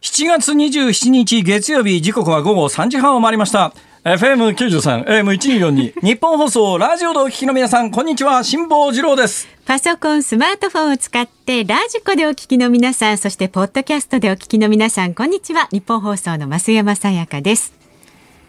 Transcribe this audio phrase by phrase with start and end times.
[0.00, 3.72] 7月27日月曜日時刻は午後3時半を回りました
[4.04, 9.48] FM93、AM1242、 ニッポン放送、ラジオでお聞きの皆さん、こんにちは、辛坊治郎です。
[9.66, 15.68] パソコン、スマートフォンを使って、ラジコでお聞きの皆さん、そして、ポッドキャストでお聞きの皆さん、こんにちは。
[15.72, 17.77] ニッポン放送の増山さやかです。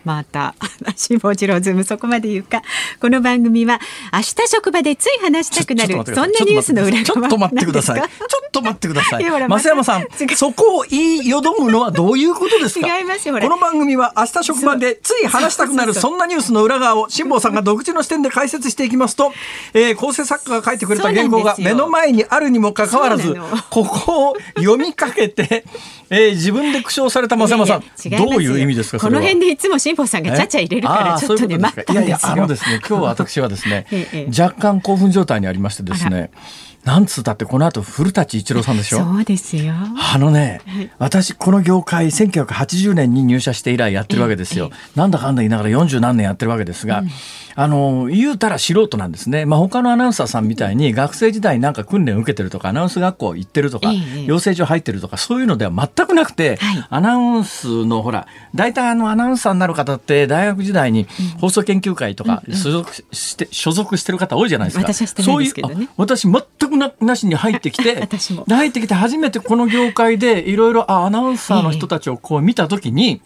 [0.06, 0.56] また、
[0.96, 2.62] 辛坊治郎ズームそこまで言うか。
[3.02, 3.80] この番組は、
[4.14, 8.02] 明日職場でつい話したくなる、そんなニュースの裏側ちょっと待ってください。
[8.02, 9.24] ちょっと待ってください。
[9.24, 12.98] 増山さんそこを言いよどむのはどういうことですか？
[12.98, 19.32] 違いますよこの番組は明日職場でつい話したくなるそんなニュースの裏側を辛坊さんが独自の視点で解説していきますと、
[19.74, 23.36] えー構成作家が書いてくれた原稿が目の前にあるにもかかわらず
[23.70, 25.64] ここを読みかけて、
[26.10, 32.02] えー自分で苦笑された増山さん、どういう意味ですかこの辺でいつも辛坊さんがちゃちゃ入れるから、ちょっとね、待ったんですよ。
[32.02, 36.32] いやいや、あのですね、今日私はですね ええ、若干興奮状態にありましてですね、
[36.86, 39.00] なんつったってこの後古舘一郎さんでしょ？
[39.00, 39.74] そうですよ。
[39.74, 40.62] あのね、
[40.98, 44.72] 私この業界1980年に入社して以来やってるわけですよ。
[44.96, 47.04] なんだかんだ言いながら40何年やってるわけですが、
[47.56, 49.46] あの、言うたら素人なんですね。
[49.46, 56.88] まあ他のアナウンサーさんみたいに学生時代になんか訓練を受けてるとか、アナウンス学校行ってるとか、ええ養成所入ってるとか、そういうのでは全くなくて、はい。
[56.90, 61.08] アナウンスのほら、大体あのアナウンサーになる方って大学時代に
[61.42, 64.82] 放送研究会とか所属して、所属してる方多いじゃないですか。
[64.84, 65.90] 私はしてないですけどね。
[65.98, 66.34] 私全
[66.69, 67.96] くななしに入ってきて、
[68.56, 73.22] 入ってきて初めてこの業界でいろいろあアナウンサーの人たちをこう見たときに、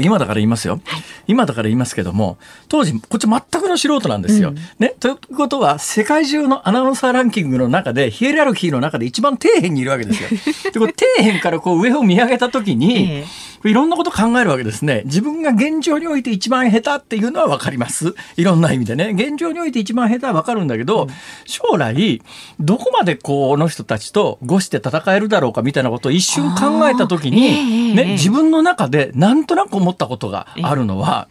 [0.00, 0.80] 今だから言いますよ、
[1.26, 4.52] 今だから言いますけども当時こっち全くの素人なんですよ。
[4.78, 10.28] ね、ということは世界中のアナウンサーランキングの中でヒエラルキーの中で一番底辺にいるわけですよ。
[10.72, 13.24] でこれ底辺からこう上を見上げたときに、え
[13.64, 15.02] いろんなこと考えるわけですね。
[15.06, 18.14] 自分が現状において一番下手っていうのは分かります。
[18.36, 19.12] いろんな意味でね。
[19.14, 21.08] 現状において一番下手は分かるんだけど、
[21.44, 22.22] 将来、
[22.60, 31.28] どこまでこの人たちとごして戦えるだろうかみたいなことを一瞬考えたときあーえに、ええね、自分の中でなんとなく思ったことがあるのは、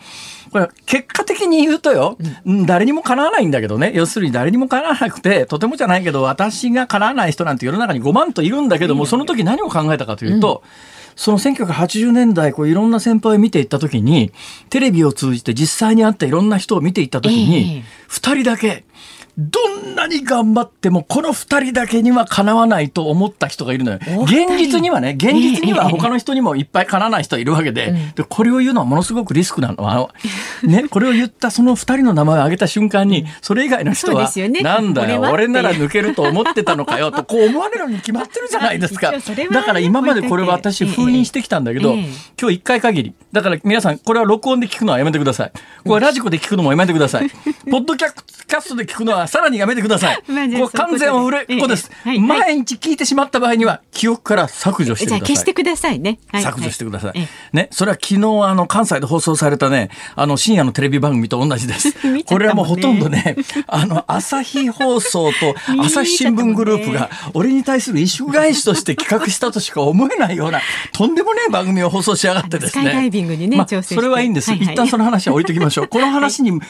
[0.52, 2.66] これ結果的に言うとよ、うん。
[2.66, 3.92] 誰にもかなわないんだけどね。
[3.94, 10.64] 要するに誰にもかなわなくてとてもじゃないけど私がかなわない人なんて世の中に5万といるんだけども、その時何を考えたかというと、
[11.18, 14.32] その1980年代こういろんな先輩を見ていった時に
[14.70, 18.86] テレビを通じて実際に会ったいろんな人を見ていった時えにえ2人だけ
[19.38, 24.00] どんなに頑張ってもこの2人だけにはかなわないと思った人がいるのよ。
[24.24, 30.10] 現実にはね現実にはええ他の人にもいっぱいかなわない人いるわけで,、うんでこれを言うのはものすごくリスクなのあの、
[30.64, 39.14] ね、これを言ったその2人の名前を挙げた瞬間にそれ以外の人はねなんだよ俺なら抜けると思ってたのかよとこう思われるに決まってるじゃないですか。
[39.52, 42.08] だから今までこれは私ええ封印してきたんだけど、ええ
[42.40, 43.14] 今日一回限り。
[43.34, 45.52] だから皆さん、これは録音で聞くのはやめてください。
[45.84, 47.30] これラジコで聞くのもやめてください。
[47.70, 48.10] ポッドキャ
[48.62, 50.24] ストで聞くのはさらにやめてください。
[50.74, 51.92] 完全オフレコです。
[52.06, 55.28] 毎日聞いてしまった場合には、記憶から削除してください。
[55.28, 56.20] 消してくださいね。
[56.32, 57.28] はい削除してください。
[57.54, 61.94] ね、それは昨日あの関西で放送されたね、あの深夜のテレビ番組と同じです。
[62.26, 63.36] これはもうほとんどね、
[63.68, 70.62] あの朝日放送と朝日新聞グループが俺に対する萎縮返しとして企画したとしか思えないような
[70.92, 72.82] とんでもねえ番組を放送しやがってですね。
[72.82, 74.54] スカイダイビングにねそれはいいんです。
[74.54, 75.88] 一旦その話は置いときましょう。
[75.88, 76.62] この話に迷い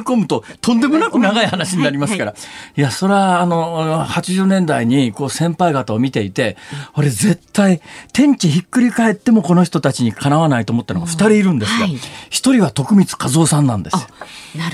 [0.00, 2.34] 込むととんでもなく長い話になりますから。
[2.76, 6.56] いや、それはあの80年代にこう先輩方を見ていて、
[6.94, 7.80] 俺絶対
[8.12, 11.96] 天地ひっくり返ってもこの人たちにかなわないと思ったのが2人いるんですがはい、
[12.30, 13.96] 一人は徳光和夫さんなんです。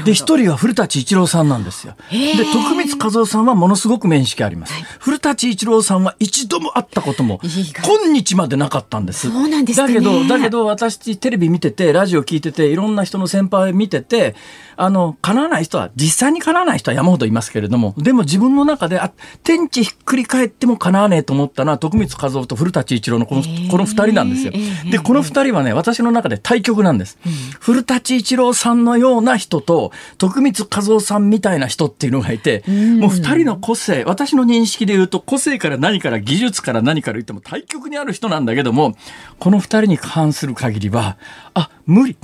[0.04, 1.94] で、一人は古舘一郎さんなんですよ。
[2.10, 4.74] で、徳光和夫さんはものすごく面識あります。
[4.98, 9.30] 古舘一郎さんは一度も会ったことも、今日までなかったんです。
[9.30, 14.34] そうなんですねだけど、だけど私テレビ見てて、ラジオ聞いてて、いろんな人の先輩見てて、
[14.76, 19.12] あの、叶わない人は、実際に叶わない人は山ほどいますけれども、でも自分の中で、あ、
[19.44, 24.90] 天地ひっくり返っても叶わねえと思ったのは、徳光和夫と古舘一郎のこの、この二人なんですよえー。
[24.90, 27.18] で、この二人はね、私の中で対局なんです。
[27.60, 29.69] 古舘一郎さんのような人と、
[30.18, 38.96] 徳光和夫さんみたいな人っていうのがいて、もう二人の個性、私の認識で言うと、個性から何から技術から何から言っても対極にある人なんだけども、
[39.38, 41.16] この二人に関する限りは、
[41.54, 42.16] あ、無理。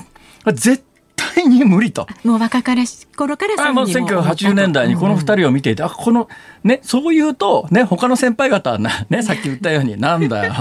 [0.55, 0.85] 絶
[1.17, 2.07] 対に無理と。
[2.25, 6.29] もう若からし頃からそうあもういうふうにも1980年代にこの二人を見ていて、あこの
[6.63, 10.55] ねそう言うとね他の先輩方はな ねさっき言ったように なんだよ。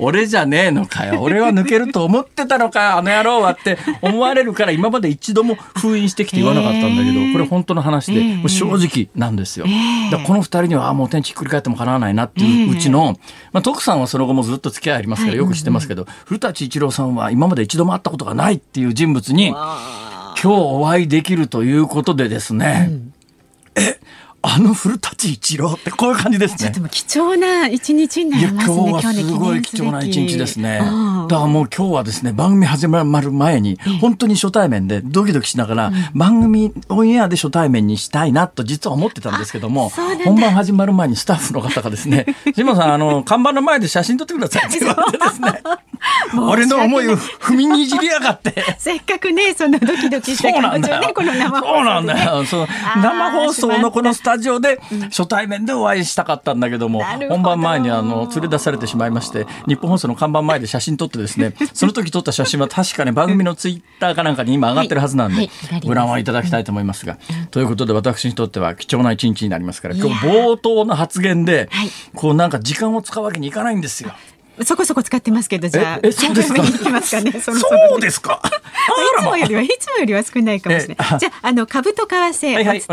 [0.00, 1.20] 俺じゃねえのかよ。
[1.20, 9.66] 俺は抜けると思ってたのかあの野郎はって思われるから今まで一度も封印してきて言わなかったんだけどこれ本当の話で正直なんですよ。
[9.68, 9.70] え
[10.08, 13.18] えだこの二人にはあもう天地ひっくり返ってもかなわないなっていううちの、
[13.52, 19.54] まあ、徳さんはその後もずっと付き合いありますからよく知ってますけど、古舘一郎さんは今まで一度も会ったことがないっていう人物に
[20.40, 22.90] 今日お会いできるということでですね、
[23.74, 23.98] え
[24.50, 26.58] あの古舘一郎ってこういう感じですね。
[26.58, 28.76] ちょっとも貴重な一日になりますね。
[28.88, 30.78] 今日はすごい貴重な一日ですね。
[30.78, 39.90] だからもう今日はですね、番組始まる前に、本当に初対面でドキドキしながら、番組オンエアで初対面にしたいなと実は思ってたんですけども、
[40.24, 42.24] 本番始まる前にスタッフの方がですね、
[42.56, 45.62] 島さん、あの、看板の前で写真撮ってくださいって言われてですね、
[46.40, 48.54] 俺の思いを踏みにじりやがって。
[48.78, 52.44] せっかくね、そのドキドキした気持ちをね、この生放送、そうなんだよ。
[52.44, 52.68] その
[53.02, 54.80] 生放送のこのスタジオで
[55.10, 65.48] 初対面でお会いしたかったんだけども、本番前にあの連れ出されてしまいまして、日本放送の看板前で写真撮ってですね、その時撮った写真は確かね、番組のツイッターかなんかに今上がってるはずなんで、
[65.84, 67.18] ご覧はいただきたいと思いますが、
[67.50, 71.68] ということで私にとっては貴重な一日になりますから、今日冒頭の発言で、
[72.14, 74.12] こうなんか時間を使うわけにいかないんですよ。
[74.64, 76.62] そこそこ使ってますけど、じゃあ、え、そうですか？
[76.62, 77.32] きますかね。
[77.40, 78.40] そそうですか？
[79.18, 81.18] いつもよりは、いつもよりは少ないかもしれない。
[81.18, 82.86] じゃあ、あの、株と為替お伝えし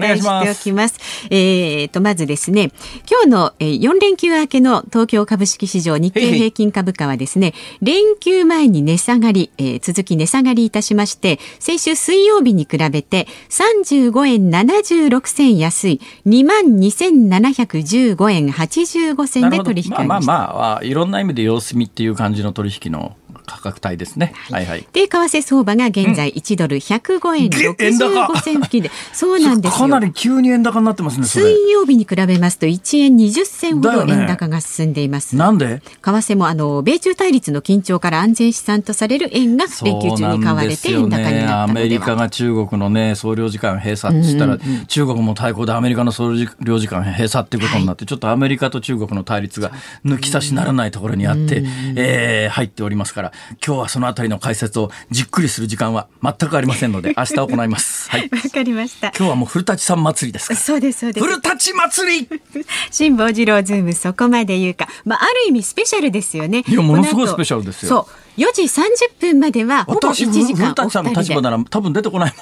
[0.44, 0.96] ておきます。
[1.30, 2.72] えっと、まずですね、
[3.10, 24.34] 今日の4連休明けの東京株式市場日経平均株価はですね、連休前に値下がり、えー、続き値下がりいたしまして、先週水曜日に比べて35円76銭安い22,715円85銭で取引まあまあまあ、いろんな意味で様子見っていう感じの取引の価格帯ですね。
[24.52, 31.28] はい、はい、で、為替相場が現在1ドル105円65銭付近で、そうなんですかなり急に円高になってますね。
[31.28, 35.36] 水曜日に比べますと1円20銭ほど円高が進んでいます。
[35.36, 35.82] ね、なんで？
[36.02, 44.16] 為替もあの米中対立の緊張から安全資産とされる円が連休中に買われて円高になったのでは、アメリカが中国のね総領事館閉鎖。
[44.20, 44.62] って言ったら、うん。
[44.62, 49.72] うんうん、中国も対抗でアメリカの総領事館閉鎖っていうことになって、はい、ちょっとアメリカと中国の対立が
[50.06, 51.68] 抜き差しならないところにあって、うん、
[51.98, 53.32] えー、入っておりますから
[53.66, 58.10] 今日はそのあたりの解説をじっくりする時間は全くありませんので、 明日行います。
[58.10, 58.30] はい。
[58.30, 59.08] わかりました。
[59.18, 61.26] 今日はもう古舘さん祭りですかそうです、そうです。
[61.26, 62.30] 古舘祭り
[62.92, 64.88] 辛坊治郎ズームそこまで言うか。
[65.06, 66.64] まあ、ある意味スペシャルですよね。
[66.68, 67.90] いや、ものすごいスペシャルですよ。
[67.90, 68.25] そう。
[68.38, 72.34] 4時30分まではほぼ1時間古舘さんの立場なら多分出てこない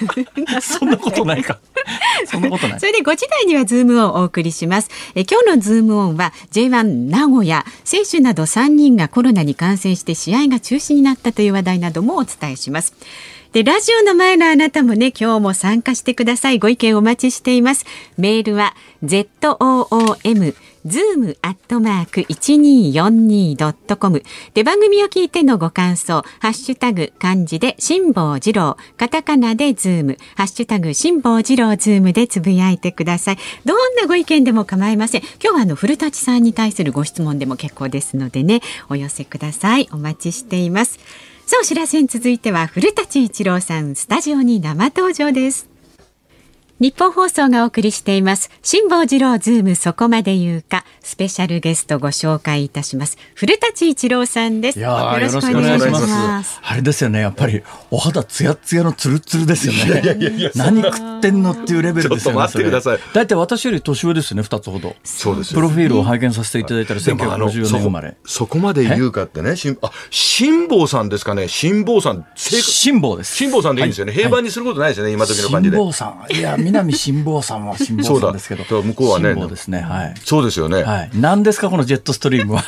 [0.60, 1.58] そんなことないか。
[2.26, 2.80] そんなことない。
[2.80, 4.90] それで5時台にはズームをお送りします。
[5.14, 12.94] え今日のズームオンは J1 名古屋選手など3人がコロナに感染して試合が中止になったという話題などもお伝えします。
[13.52, 16.58] で、ラジオの前のあなたもね、今日も参加してください。
[16.58, 17.86] ご意見お待ちしています。
[18.18, 18.74] メールは
[19.04, 20.54] zoom
[20.86, 24.22] zoom アットマーク 1242.com
[24.52, 33.38] で番組を聞いてのご感想、ハッシュタグ漢字で辛坊治郎、カタカナでズーム、ハッシュタグ辛坊治郎ズームでつぶやいてください。
[33.64, 35.22] どんなご意見でも構いません。
[35.42, 39.88] 今日はあの古舘さんに対するご質問でも結構ですのでね、お寄せください。
[39.92, 40.98] お待ちしています。
[41.46, 45.73] さあ、お知らせに続いては古舘伊知郎さん、スタジオに生登場です。
[46.80, 48.50] ニッポン放送がお送りしています。
[48.62, 50.84] 辛坊治郎ズームそこまで言うか。
[51.02, 53.16] スペシャルゲストご紹介いたします。
[53.36, 54.80] 古舘伊知郎さんです。
[54.80, 54.88] よ
[55.20, 56.58] ろしくお願いします。
[56.64, 57.62] あれですよねやっぱり
[57.92, 60.02] お肌ツヤツヤのツルツルですよね。
[60.02, 62.98] いやいやいや 何食ってんのっていうレベルですよね待ってください。
[63.14, 64.96] だいたい私より年上ですね二つほど。
[65.04, 65.54] そうです。
[65.54, 68.16] プロフィールを拝見させていただいたら1950年生まれ。
[68.26, 71.46] そこまで言うかってねしんあ辛坊さんですかね。
[71.46, 73.36] 辛坊さん辛坊です。
[73.36, 75.76] 辛坊さんでいいんですよね、平板にすることないですよね、今時の感じで。
[75.76, 76.34] 辛坊さん。
[76.34, 78.82] いや南辛坊さんは 辛坊さんですけど。
[78.82, 79.34] 向こうはね。
[79.34, 79.80] ですね。
[79.80, 80.14] はい。
[80.24, 80.82] そうですよね。
[80.82, 81.10] はい。
[81.14, 82.64] 何ですか、このジェットストリームは。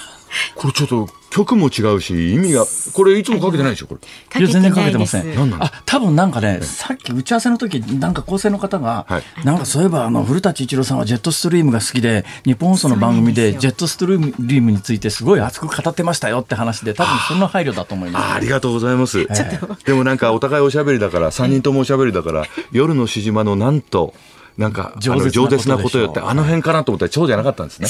[0.54, 3.99] これちょっと曲も違うし意味がこれいつもかけてないでしょこ
[4.34, 4.40] れ。
[4.40, 5.54] いや全然かけてません。
[5.61, 18.34] あ多分なんかね、さっき打ち合わせの時なんか構成の方が、はい、なんかそういえばあの古舘一郎さんはジェットストリームが好きで日本放送の番組でジェットストリームについてすごい熱く語ってましたよって話で多分そんな配慮だと思います。
[18.37, 19.20] ありがとうございます。
[19.20, 24.14] えー、でもなんかお互いおしゃべりだから3人ともおしゃべりだから夜のしじまのなんと。
[24.56, 27.88] なんか上舌なことよってあの辺かなと思ったらそうじゃなかったんですね。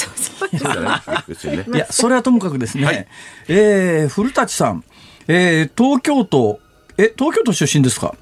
[1.73, 2.85] いやそれはともかくですね。
[2.85, 3.07] はい、
[3.47, 4.83] えー、古舘さん、
[5.27, 6.59] えー、東京都
[6.97, 8.15] え東京都出身ですか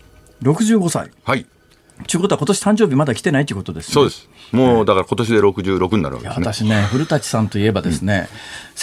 [0.43, 1.09] ？65歳。
[1.23, 1.45] はい。
[2.07, 4.29] ということは今年誕生日まだ来てないということです、ね、そうです。
[4.51, 6.53] もうだから今年で66になるわけですね。
[6.53, 8.27] 私ね、古舘さんといえばですね、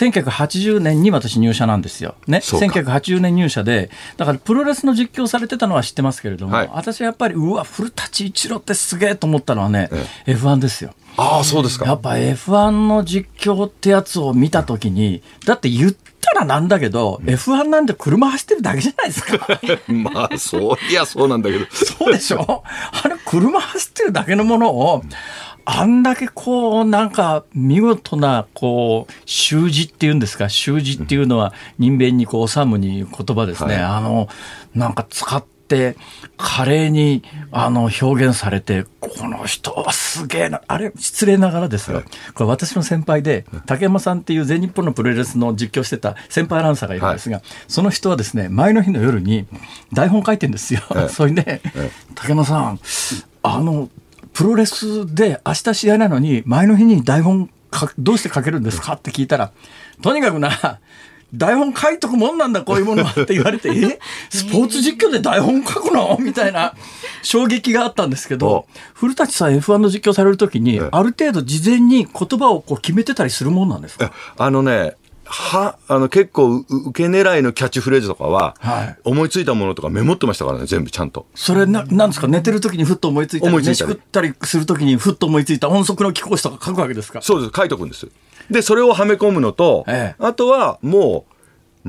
[0.00, 2.14] うん、1980年に私入社なんですよ。
[2.26, 2.38] ね。
[2.38, 10.94] 1980年入社で、だからプロレスの実況されてたのは知ってますけれども、はい、私はやっぱり、うわ、古舘一郎ってすげえと思ったのはね、ええ、F1 ですよ。
[11.16, 11.86] ああ、そうですか。
[11.86, 19.60] やっぱ F1 の実況ってやつを見たときに、だって言ったらなんだけど、うん、F1 なんて車走ってるだけじゃないですか。
[19.92, 21.66] まあ、そういや、そうなんだけど。
[21.72, 22.62] そうでしょ？
[23.04, 25.02] あれ、車走ってるだけのものを、
[25.64, 33.74] あんだけこう、なんか、見事な、こう、習字っていうんですか、習字っていうのは、人弁にこう、収むに言葉ですね。
[33.76, 34.28] はい、あの、
[34.74, 35.44] なんか使っ
[36.36, 42.02] 華麗にあの表現されて、この人はすげえな、あれ、失礼ながらですよ、
[42.34, 49.46] これ、私の先輩で、竹山さんっていう全日本のプロレスの実況してた先輩アナウンサーがいるんですが、はい、その人はですね、前の日の夜に
[49.92, 50.80] 台本書いてるんですよ。
[51.10, 51.62] それで、
[52.14, 52.80] 竹山さん、
[53.42, 53.88] あの、
[54.32, 57.50] プロレスで明日試合なのに、前の日に台本
[57.98, 58.94] どうして書けるんですか？
[58.94, 59.52] って聞いたら、
[60.00, 60.78] とにかくな、
[61.34, 63.98] 台本書いとくもんなんだ、こういうものはって言われて、 え？
[64.30, 66.16] スポーツ実況で台本書くの？
[66.20, 66.74] みたいな
[67.22, 74.12] 衝撃があったんですけど、古舘さん F1 の実況されるときに、ある程度事前に言葉をこう決めてたりするもんなんですか？
[74.36, 81.24] あのね、は、あの結構受け狙いのキャッチフレーズとかは、はい、思いついたものとかメモってましたからね、全部ちゃんと。
[81.34, 87.22] それな、なんですか、寝てる時にふっと思いついたり、飯食ったりする時にふっと思いついた音速の貴公子とか書くわけですか？
[87.22, 88.08] そうです、書いとくんです。
[88.50, 91.32] で、それをはめ込むのと、ええ、あとはもう、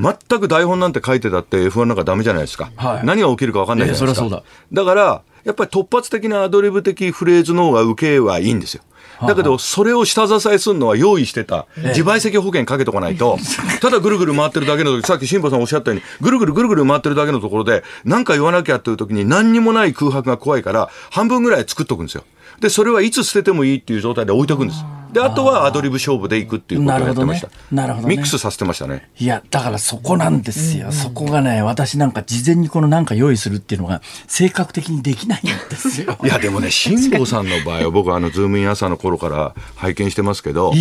[0.02, 2.72] 全く台本なんて書いてたって F1 なんかダメじゃないですか。
[2.76, 4.28] はい、何が起きるか分かんないじゃないですか。
[4.28, 8.84] えだだから、やっぱり突発的なアドリブ的フレーズの方が受けはいいんですよ。
[9.22, 13.38] だけど、それを下支えするのは用意してた、自賠責保険かけとかないと、
[13.82, 22.24] ただぐるぐる回ってるだけの時、さっき辛坊さんおっしゃったように、ぐるぐるぐるぐる回ってるだけのところで、何か言わなきゃっていう時に何にもない空白が怖いから、半分ぐらい作っとくんですよ。
[22.60, 24.84] で、それはいつ捨ててもいいっていう状態で置いとくんです。
[25.14, 27.50] で、あとはアドリブ勝負でいくっていうことをやってました。
[27.72, 29.10] なるほど、ね、ミックスさせてましたね。
[29.20, 30.88] いや、だからそこなんですよ。
[30.88, 36.18] うん、そこがね、私なんか事前にこのなんか用意するっていうのが、性格的にできないんですよ。
[36.24, 40.74] いや、でもね、辛坊さんの場合は、 僕はあの、ズームイン朝の頃から拝見してますけど、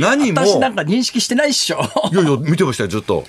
[0.00, 0.40] 何も。
[0.40, 1.80] 私なんか認識してないっしょ。
[2.12, 3.24] いやいや、見てましたよ、ずっと。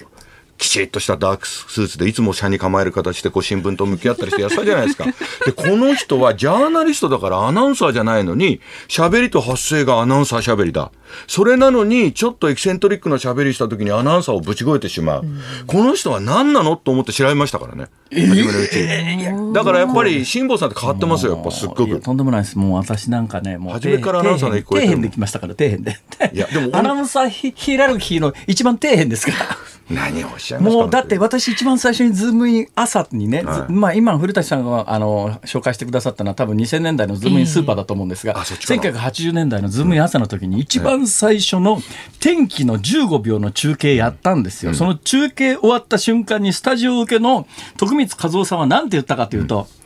[0.57, 5.05] きちっとしたダークスーツでいつも車に構える形でこう新聞と向き合ったりしてやったじゃないですか。
[5.45, 10.91] で、この人はジャーナリストだからアナウンサーじゃないのに、喋りと発声がアナウンサー喋りだ。
[11.27, 15.23] それなのに、ちょっとエキセントリックな喋りした時にアナウンサーをぶち越えてしまう。
[15.23, 17.87] うん、この人は何なのと思って調べましたからね。
[18.11, 18.79] 初めのうち。
[18.79, 21.99] えー、だからやっぱり辛坊さんって変わってますよ、やっぱすっごく。
[21.99, 22.57] とんでもないです。
[22.57, 23.73] もう私なんかね、もう。
[23.73, 25.99] 初めからアナウンサーの一個底辺できましたから、底辺で。
[26.33, 26.77] いや、でも。
[26.77, 29.57] アナウンサーヒラルキーの一番底辺ですから。
[29.89, 30.81] 何をおっしゃいますか？
[30.83, 41.79] もうだって私一番最初にズームイン朝にね、はい、まあ今古舘さんがあの紹介してくださったのは多分2000年代のズームインスーパーだと思うんですが、えー、1980年代のズームイン朝の時に一番最初の
[42.19, 44.71] 天気の15秒の中継やったんですよ。
[44.71, 49.84] うん、その中継終わった瞬間にスタジオ受けの徳光和夫さんは何て言ったかというと、うん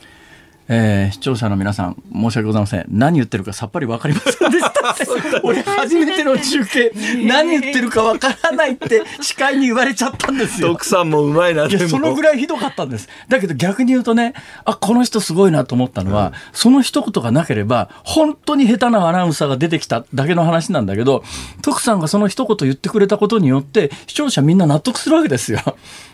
[0.72, 2.86] えー、視聴者の皆さん、申し訳ございません。
[2.90, 5.42] 何言ってるかさっぱり分かりませんでした。
[5.42, 6.92] 俺、初めての中継、
[7.26, 10.68] 何言ってるか分からないって司会に言われちゃったんですよ。
[10.74, 13.10] 徳さんもうまいな、いや、そのぐらいひどかったんです。
[13.28, 14.34] だけど逆に言うとね、
[14.64, 21.24] あ、この人すごいなと思ったのは、うん、その一言がなければ、本当に下手なアナウンサーが出てきただけの話なんだけど、
[21.64, 25.62] 徳さんがその一言言ってくれたことによって、視聴者みんな納得するわけですよ。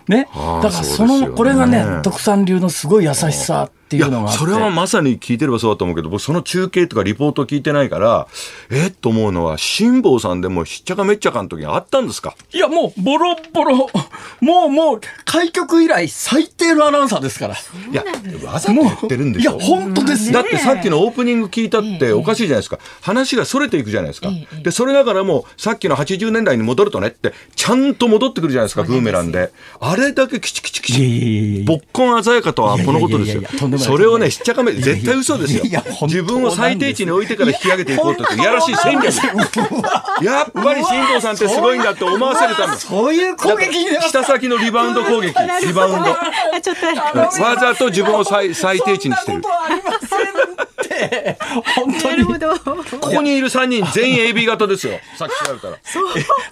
[0.07, 0.29] ね。
[0.33, 3.69] だからその、これがね、徳さん流のすごい優しさ。
[3.85, 8.27] っていうのがそれはまさに聞いてればそうだと思うけど僕その中継とかリポート聞いてないから
[8.71, 12.35] えっと思うのは辛坊さんでもしっちゃかめっちゃかの時にあったんですか？
[12.51, 13.87] いやもうボロボロ
[14.41, 17.55] もうもう開局以来最低のアナウンサーですから。
[17.55, 18.03] いや
[18.43, 19.51] わざと言ってるんでしょ？
[19.51, 22.79] いや本当ですだってさっきのオープニング聞いたっておかしいじゃないですか。
[23.01, 24.29] 話がそれていくじゃないですか。
[24.63, 29.51] でそれだからもうさっきの80年代に戻るとねってちゃんと戻ってくるじゃないですかブーメランで。
[29.79, 33.43] あれだけきちきちきちぼっこん鮮やかとはこのことですよ
[33.77, 35.63] それをねしっちゃかめ絶対嘘ですよ。
[36.03, 39.05] 自分を最低値に置いてから引き上げていこうといやらしい戦略
[40.23, 45.33] やっぱり辛坊さんってすごいんだって思わせるためそういう攻撃下先のリバウンド攻撃
[45.65, 46.09] リバウンド。
[47.43, 49.41] わざと自分を最最低値にしてる
[51.75, 52.23] 本当に。
[52.25, 54.99] ここにいる3人全員 AB 型ですよ。
[55.17, 55.77] さっき調べたら。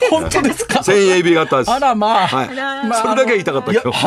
[0.10, 0.82] 本当ですか？
[0.84, 1.72] 全員 AB 型です。
[1.72, 2.48] あらまあ、はい。
[3.02, 4.00] それだけ言いたかった今日。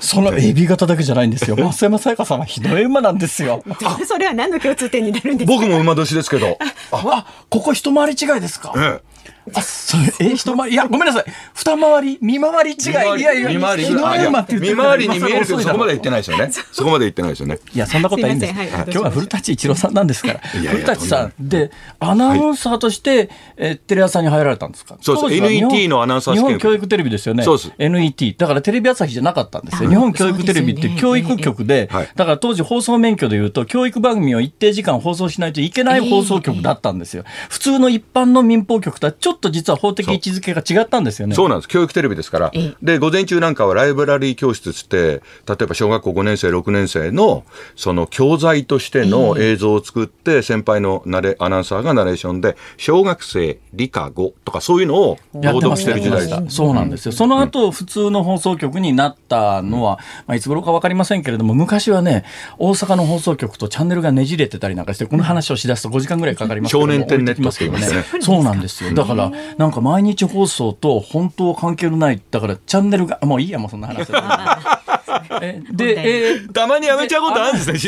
[0.00, 1.56] その AB 型だけじゃないんですよ。
[1.56, 3.62] 増山さやかさんはひどい馬なんですよ。
[4.06, 5.54] それは何の共通点になるんですか？
[5.54, 6.58] 僕も馬年ですけど。
[6.92, 9.17] あここ一回り違いですか、ええ
[9.54, 11.24] あ、それ、え、一回り、いや、ごめんなさい。
[11.54, 12.90] 二回り、見回り違い。
[12.90, 14.28] いやいや、見回りぐらい。
[14.60, 16.50] 見回りに見えるけど、そこまで言ってないですよね。
[16.72, 17.58] そこまで言ってないですよね。
[17.74, 18.54] いや、そんなことはいいんです。
[18.54, 20.40] 今日は古舘一郎さんなんですから。
[20.70, 24.96] 古舘さんで、アナウンサーとして、え、テレ朝に入られたんですか？
[25.00, 25.42] そうです。
[25.44, 27.42] NET のアナウンサー日本教育テレビですよね。
[27.44, 27.72] そうです。
[27.78, 28.34] NET。
[28.38, 29.88] だからテレビ朝日じゃなかったんですよ。
[29.90, 37.24] 日本教育テレビって教育局で、だから当時放送免許でいうと、教育番組を一定時間放送しないといけない放送局だったんですよ。
[37.48, 41.34] 普通の一般の民放局とはちょっと実は法的位置づけが違ったんですよね。
[41.34, 41.68] そうなんです。
[41.68, 42.52] 教育テレビですから。
[42.82, 47.44] で、午前中なんかはライブラリー教室つって、例えば小学校5年生、6年生の、
[47.76, 56.42] その教材としての映像を作って、先輩のナレアナウンサーがナレーションで、小学生、理科5とかそういうのを朗読してる時代だ。
[56.48, 57.12] そうなんですよ。
[57.12, 62.24] その後、普通の放送局になったのは、まあ、いつ頃か分かりませんけれども、昔はね、
[62.58, 68.04] 大阪の放送局とチャンネルがねじれてたりなんかして、この話をしだすと5時間ぐらいかかりますけど少年天ネットって言いますね。
[68.20, 68.94] そうなんですよ。
[68.94, 74.06] だから、なんか毎日放送と本当は関係のない、だからチャンネルが、もういいや、もうそんな話。
[75.72, 77.78] で、えー、たまにやめちゃうことあるんですね、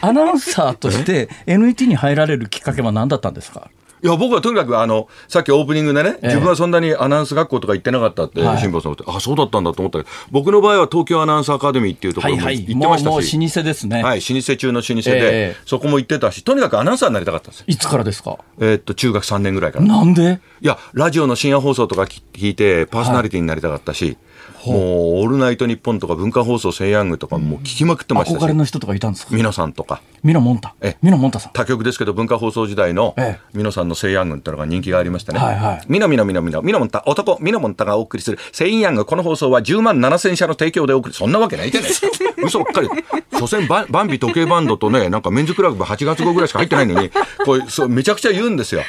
[0.00, 3.70] アナウンサーとして NET に入られるきっかけは何だったんですか？
[4.02, 13.04] いや僕はとにかくあのさっきオープニングでね、自分はそんなにアナウンス学校とか行ってなかったって辛坊さんって、あそうだったんだと思ったけど僕の場合は東京アナウンスアカデミーっていうところも行ってまし。
[13.04, 14.02] たし、老舗ですね。
[14.02, 18.38] はい老舗中の老舗で、えー、そこも行ってたしとにかくアナウンサーになりたかったんですいつからですか？
[18.60, 19.86] えー、っと中学3年ぐらいから。
[19.86, 20.40] なんで？
[20.60, 24.18] いやラジオの深夜放送とか聞いてパーソナリティになりたかったし、はい
[24.72, 24.78] もう
[25.22, 28.42] 「オールナイトニッポン」とか文化放送「セイヤング」とかもう聞きまくってましたし。
[28.42, 29.34] 憧れの人とかいたんですか？
[29.34, 30.00] 皆さんとか。
[30.22, 30.74] ミノモンタ。
[30.80, 31.52] えミノモンタさん。
[31.52, 33.14] 他局ですけど文化放送時代の
[33.54, 42.08] ミノさんの「セイヤング」っていうのが人気がありましてね、はいはい、ミノミノミノミノミノモンタ男ミノモンタがお送りする「セイヤング」この放送は10万7000社の提供でお送りそんなわけないじゃないですか。
[42.44, 42.88] 嘘ばっかり。
[43.38, 47.10] 所詮ババンビ時計バンドとねなんかメンズクラブ8月号ぐらいしか入ってないのに
[47.44, 48.82] これそうめちゃくちゃ言うんですよ。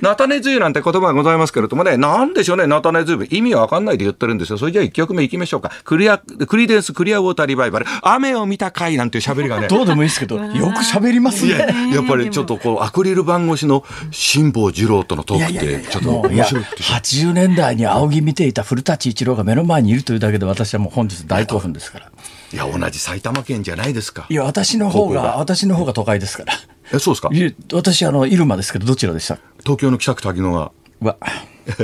[0.00, 3.26] 菜種梅雨なんて言葉がございますけれどもね、なんでしょうね、菜種梅雨。
[3.30, 4.58] 意味わかんないで言ってるんですよ。
[4.58, 5.70] それじゃあ1曲目いきましょうか。
[5.84, 7.86] クリア、クリデンスクリアウォーターリバイバル。
[8.02, 9.68] 雨を見た回なんていう喋りがね。
[9.68, 11.52] どうでもいいですけど、よく喋りますね。
[11.52, 11.58] や
[11.96, 22.10] やっぱりちょっとこう、アクリル板越しの辛坊二郎とのトークって、ちょっと面白いって80年代に仰ぎ見ていた古舘一郎が目の前にいるというだけで私はもう本日大興奮ですから。
[22.52, 24.26] いや、同じ埼玉県じゃないですか。
[24.28, 26.54] いや、私の方が、私の方が都会ですから。
[26.92, 27.30] え、そうですか？
[27.72, 29.38] 私、あの、入間ですけど、どちらでした？
[29.62, 30.72] 東京の北区滝野川。
[31.00, 31.16] わ。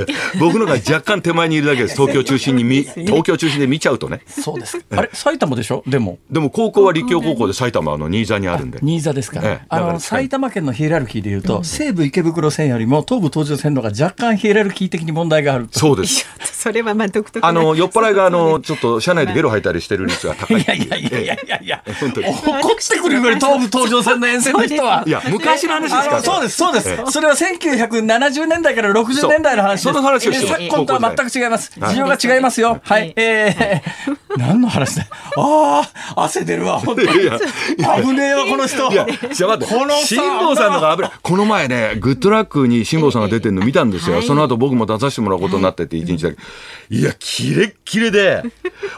[0.39, 1.95] 僕のが若干手前にいるだけです。
[2.01, 4.21] 東京中心に見、東京中心で見ちゃうとね。
[4.27, 4.79] そうです。
[4.91, 5.83] あれ、埼玉でしょ？
[5.87, 6.19] でも。
[6.29, 8.79] でも高校は立教高校で埼玉の新座にあるんで。
[8.81, 9.39] 新座ですか。
[9.43, 16.27] ええ、あの、埼玉県のヒエラルキーでいうと、西武池袋線よりも東武東上線のが若干ヒエラルキー的に問題があるそうです。
[16.41, 20.61] それはまあ独特あの、酔っ払いが、あの、ちょっと車内でゲロ吐いたりしてる率が高い。
[20.61, 22.27] いやいやいやいやいやいや、本当に。
[22.27, 25.03] 怒ってくるぐらい東武東上線の沿線の人は。
[25.05, 26.21] いや、昔の話ですから。
[26.21, 26.97] そうです、そうです。
[27.11, 29.83] それは1970年代から60年代の話です。
[29.83, 31.71] その話をして昨今とは全く違います。
[31.79, 32.79] 事情が違いますよ。
[32.83, 33.13] はい。
[33.15, 35.07] えー、何の話だ？
[35.37, 37.07] ああ、汗出るわ、本当に。
[37.07, 38.91] 危ねえわ、この人。
[38.91, 41.11] いや、じゃ待って、この辛坊さんのが危ない。
[41.21, 44.21] この前ね、グッドラックに辛坊さんが出てるの見たんですよ。
[44.21, 46.37] その後僕も出させてもらうことになってて、一日だけ。
[46.89, 48.43] いや、キレッキレで、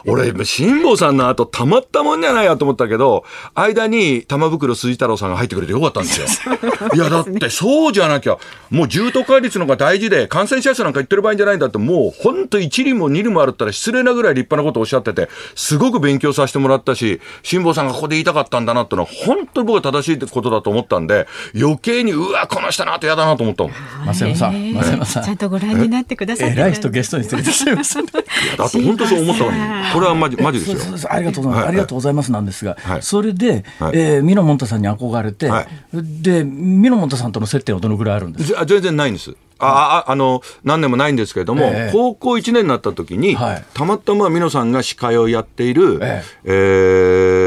[0.06, 6.54] 俺、辛坊さんの後、たまったもんじゃないやと思ったけど、間に玉袋筋太郎さんが入ってくれてよかったんですよ。
[6.94, 8.36] いや、だって、そうじゃなきゃ、
[8.70, 21.26] もう重篤化率のが大事で、感染者数なんか言ってる場合じゃないんだって、もう本当1厘も2厘もあるったら失礼なぐらい立派なことをおっしゃってて、すごく勉強させてもらったし、辛坊さんがここで言いたかったんだなってのは、本当に僕は正しいことだと思ったんで、
[21.58, 23.72] 余計に、うわ、この人なと嫌だなと思ったもん。
[24.14, 25.24] 増山さん、増山さん。
[25.24, 26.50] ちゃんとご覧になってください。
[26.52, 27.98] 偉い人ゲストに連れてきてます。
[27.98, 29.58] いや、だって本当そう思ったのに、
[29.92, 31.10] これはマジ、マジですよ。
[31.10, 31.68] ありがとうございます。
[31.68, 35.50] ありがとうございますなんですが、それで、えー、ミノモンタさんに憧れて、
[35.92, 38.64] で、ミノモンタさんとの接点はどのぐらいあるんですか？
[38.66, 39.34] 全然ないんです。
[39.58, 46.50] ああの何年もないんですけれども、えー、高校1年になった時に、はい、たまたま美濃さんが司会をやっている、えー、え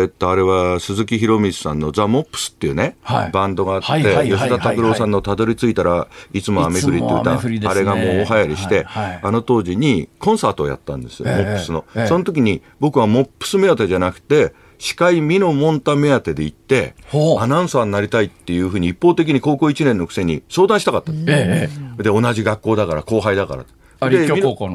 [0.06, 16.96] ー、っとあれは鈴木宏光さんの「ザ・モップスっていうね、はい、バンドがあって、吉田拓郎さんの「たどり着いたらいつも雨降り」って歌、ね、あれがもう大流行りして、あの当時にコンサートをやったんですよ、えー、モップスの、その時に僕はモップス目当てじゃなくて司会美濃モンタ目当てで行って、
[17.40, 21.12] アナウンサーになりたいっていうふうに一方的に高校1年のくせに相談したかった。
[21.12, 23.66] ええ、で、同じ学校だから、後輩だから。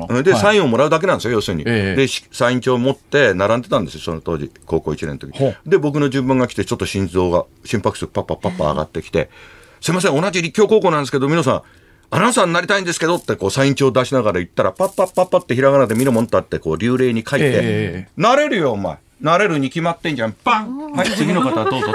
[0.09, 1.65] で、で、サインをもらうだけなんですよ、要するに。
[1.67, 5.55] えで、サイン帳を持って並んでたんですよ、その当時、高校1年の時。
[5.67, 9.31] で、僕の順番が来て、ちょっと心臓が、心拍数パッパッパッパ上がってきて、
[9.81, 11.63] すいません、同じ立教高校なんですけど、皆さん、
[12.15, 18.99] アナウンサーになりたいんですけどってこうサイン帳出しながら言ったら、パッパッパッパってひらがなで見るもんたってこう流麗に書いて、えー、なれるよ、お前。
[19.23, 20.35] なれるに決まってんじゃん。
[20.45, 21.93] バンはい、次の方どうぞ。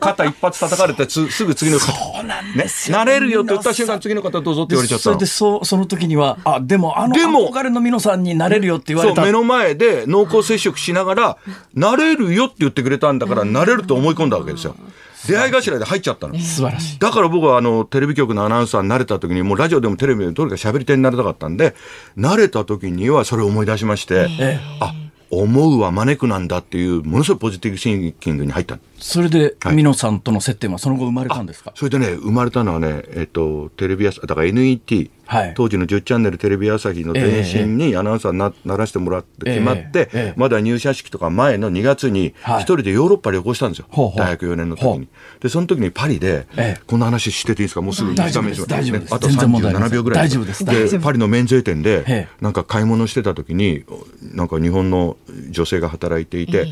[0.00, 1.92] 肩一発叩かれてすすぐ次の方。
[1.92, 9.22] そうなんですよ、ね、なれるよって言った瞬間、次の方どうぞって言われちゃったそれで、そその時には、あ、でも、あの憧れの美濃さんになれるよって言われた。
[9.22, 11.38] 目の前で濃厚接触しながら、
[11.74, 14.74] なれるよって言ってくれたんだから、なれると思い込んだわけですよ。
[15.26, 16.38] 出会い頭で入っちゃったの。
[16.38, 16.98] 素晴らしい。
[16.98, 21.74] だから僕はあの、テレビ局のアナウンサーになれた時に、もうラジオでもテレビでもどれか喋り手になりたかったんで、
[22.18, 24.92] 慣れた時にはそれを思い出しまして、ええ、あ、
[25.38, 28.78] 思うは招くなんだっていうものすごいポジティブシンキングに入った。
[29.04, 45.08] それで美濃さんとの接点はその後生まれたんですか、それでね生まれたのはね、えっと、テレビ朝だから NET はい、当時の10チャンネルテレビ朝日の前身にアナウンサーなならしてもらって決まって、まだ入社式とか前の2月に一人でヨーロッパ旅行したんですよ、はい、大学4年の時に。
[45.40, 46.46] でその時にパリで、
[46.86, 47.80] こんな話してていいですか？
[47.80, 48.66] もうすぐ1日目です。
[48.66, 49.14] 大丈夫です。
[49.14, 50.24] あと37秒ぐらい。
[50.26, 50.64] 大丈夫です。
[50.64, 53.84] でパリの免税店でなんか買い物してた時に
[54.20, 55.16] なんか日本の
[55.48, 56.66] 女性が働いていて、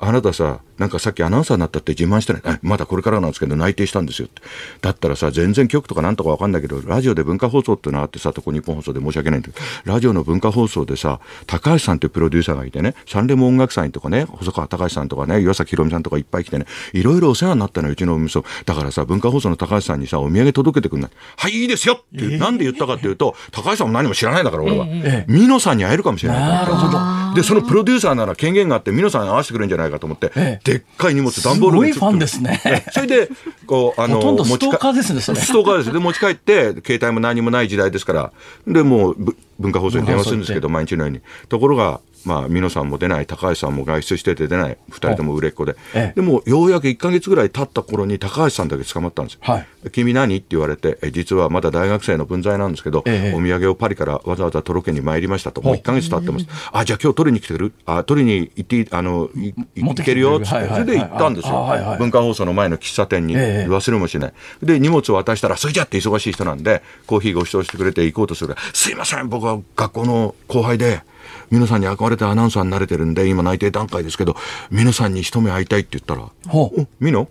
[0.00, 2.42] あなたさなんかさっきアナウンサーになったって自慢してない。
[2.62, 4.42] まだこれからなんですけど内定したんですよって。
[4.80, 18.40] だったらさ、全然局とかなんとかわかんないけど、ラジオで文化放送ってのがあってさ、とこ日本放送で申し訳ないんだけど、ラジオの文化放送でさ、高橋さんっていうプロデューサーがいてね、サンレモ音楽祭とかね、細川隆さんとかね、岩崎宏美さんとかいっぱい来てね、いろいろお世話になったのよ、うちのお店。
[18.64, 21.10] だからさ、文化放送の高橋さんにさ、お土産届けてくんない。
[21.36, 24.86] はい、いいですよって、えー、なんで言ったかっていうと、高橋さんも何も知らないんだから、俺は。
[24.88, 26.98] えー、美濃さんに会えるかもしれないなるほど。
[27.34, 32.60] で、そのプロデューサーなら権限があって、美濃さんに会わせてくれるんじゃないかと思って、えー、でっかい荷物段ボールにすごいファンですね。
[32.92, 33.30] それで、
[33.66, 35.40] こう、 あの、ストーカーですね、それ。
[35.40, 35.92] ストーカーです。
[35.92, 38.32] で、持ち帰って、携帯も何もない時代ですから、
[38.66, 41.20] で、もう、文化放送に電話するんですけど、毎日のように。
[41.48, 49.40] ところが、まあ、美濃さんも出ない、高橋さんも外出してて出ない、2人とも売れっ子で、ええ、でもようやく1か月ぐらい経った頃に高橋さんだけ捕まったんですよ。
[49.42, 50.36] はい、君何？
[50.36, 56.46] って言われて、実はまだ大学生の分際なんですけど、え、お土産をパリからわざわざ届けに参りましたと、もう1か月経ってます。
[56.72, 57.72] あ、じゃあ今日取りに来てる？
[57.86, 60.38] あ、取りに行ってあのい行けるよ？
[60.40, 61.98] っつって、それで行ったんですよ、はいはい。
[61.98, 64.32] 文化放送の前の喫茶店に、忘れもしない。
[64.60, 71.02] で、荷物を渡したら、それじゃって忙しい人なんで、コーヒーご馳走してくれて行こうとするすいません、僕は学校の後輩で、
[71.50, 74.36] 皆さんに憧れてアナウンサーになれてるんで、今内定段階ですけど、
[74.70, 76.86] 皆さんに一目会いたいって言ったら、ほう。
[77.00, 77.28] ミノ？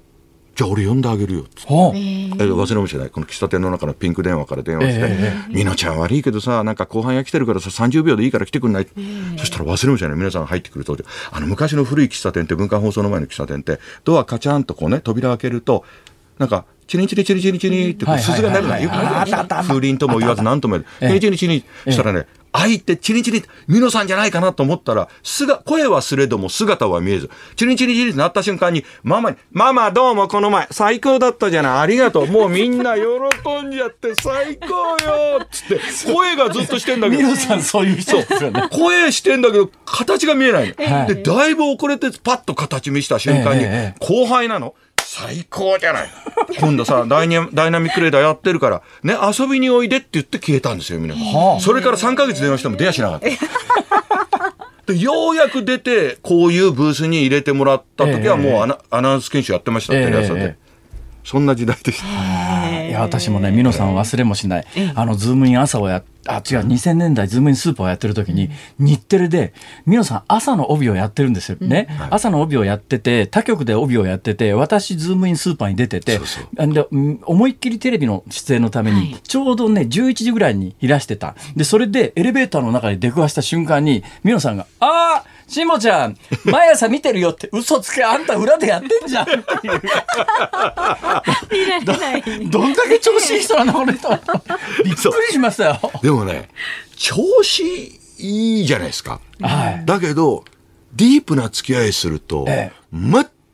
[0.55, 1.95] じゃあ俺呼んであげるよっっほう。
[1.95, 3.11] え忘れもしない。
[3.11, 8.87] この喫茶店の中のピンク電話から電話して、ミノちゃん悪いけどさ、なんか後半や来てるからさ、30秒でいいから来てくんない？
[9.37, 10.11] そしたら忘れもしない。
[10.15, 10.97] 皆さん入ってくると、
[11.31, 15.85] あの昔の古い喫茶店って文化放送の前の喫茶店って、ドアカチャンとこうね、扉開けると、
[16.37, 19.31] なんか、チリンチリチリチリチリって鈴が鳴るのよくない？
[19.31, 21.11] 風鈴とも言わず何とも言う。
[21.11, 32.27] チリチリチリしたらね、相手、チリチリ、ミノさんじゃないかなと思ったら、姿、声はすれども姿は見えず、チリチリチリってなった瞬間に、ママに、ママどうもこの前、最高だったじゃない、ありがとう。
[32.27, 33.01] もうみんな喜
[33.63, 34.67] んじゃって、最高
[35.03, 35.81] よつって、
[36.13, 37.21] 声がずっとしてんだけど。
[37.21, 38.69] ミノさんそういう人ですよね。
[38.71, 41.05] 声してんだけど、形が見えないの。
[41.05, 43.65] で、だいぶ遅れてパッと形見した瞬間に、
[43.99, 44.73] 後輩なの。
[45.19, 46.09] 最高じゃない。
[46.59, 51.15] 今度さダイダイナミックレーダーやってるから、ね、遊びにおいでって言って消えたんですよ、みんな。
[51.15, 54.93] はあ、それから3か月電話しても出やしなかった。
[54.93, 60.55] で、ようやく出て、こういうブースに入れてもらった時はもうアナ,、アナウンス研修やってました、テレ朝で。
[61.27, 62.87] そんな時代でした。
[62.87, 64.65] いや、私もね、みのさん忘れもしない。
[64.95, 69.53] あの、ズームイン朝をやあ、違う、2000年代ズームインスーパーをやってる時に、日テレで、
[69.85, 71.87] みのさん朝の帯をやってるんですよね。
[71.89, 76.17] うん朝の帯をやってて、他局で帯をやってて、私ズームインスーパーに出てて、
[76.53, 76.87] で
[77.25, 81.35] 思いっきりテレビの出演のために、ちょうどね、11時ぐらいにいらしてた。
[81.57, 89.81] で、それでエレベーターの中で出くわした瞬間に、みのさんが、ああ辛坊ちゃん、 毎朝見てるよって、嘘つけ、あんた裏でやってんじゃんっていう。
[91.51, 92.49] 見られない。
[92.49, 94.09] どんだけ調子いい人なの、この人。
[94.83, 95.91] びっくりしましたよ。
[96.01, 96.49] でもね、
[96.95, 97.63] 調子
[98.19, 99.21] いいじゃないですか。
[99.41, 99.85] はい。
[99.85, 100.43] だけど、
[100.93, 102.97] ディープな付き合いすると、ええ、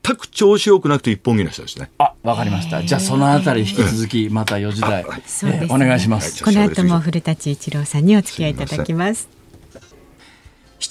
[0.03, 1.91] 全く調子よくなくて一本気な人ですね。
[1.97, 2.81] あ、わかりました。
[2.83, 6.43] じゃあそのあたり引き続きまた4時台、そうです、ね、お願いします。
[6.43, 9.42] この後も古舘一郎さんにお付き合いいただきます。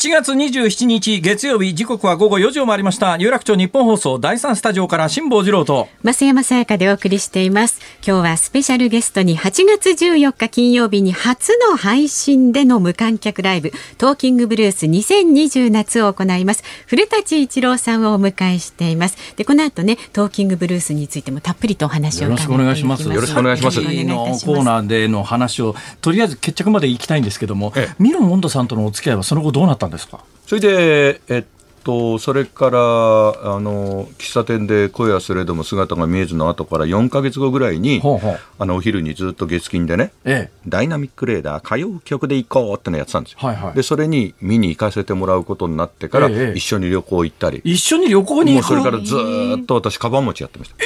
[0.02, 3.16] 7月27日月曜日時刻は午後4時を回りました。
[3.18, 5.86] 有楽町日本放送第3スタジオから辛坊治郎と。
[6.02, 7.80] 増山さやかでお送りしています。
[8.04, 16.64] 今日はスペシャルゲストに8月14日金曜日に初の配信での無観客ライブトーキングブルース2020夏を行います。
[16.88, 19.36] 古舘一郎さんをお迎えしています。
[19.36, 23.08] でこの後ねトーキングブルースについてもたっぷりとお話をよろしくお願いします。
[23.08, 23.80] よろしくお願いします。
[23.80, 30.24] のコーナーでの話をとりあえず決着まで行きたいんですけども、ええ、ミロモンドさんとのお付き合いはその後どうなったんですか？
[30.46, 31.44] それで、えっ
[31.84, 38.38] と、それからあの喫茶店で声はすれども姿が見えずの後から4か月後ぐらいにほうほう。
[38.58, 47.60] あのお昼にずっと月金でね、ええ、ダイナミックレーダー歌謡曲で行こうってのやってたんですよ、はいはい、でそれに見に行かせてもらうことになってから、え、一緒に旅行行ったり。
[47.64, 49.16] 一緒に旅行に行くそれからず
[49.60, 50.76] っと私カバン持ちやってました、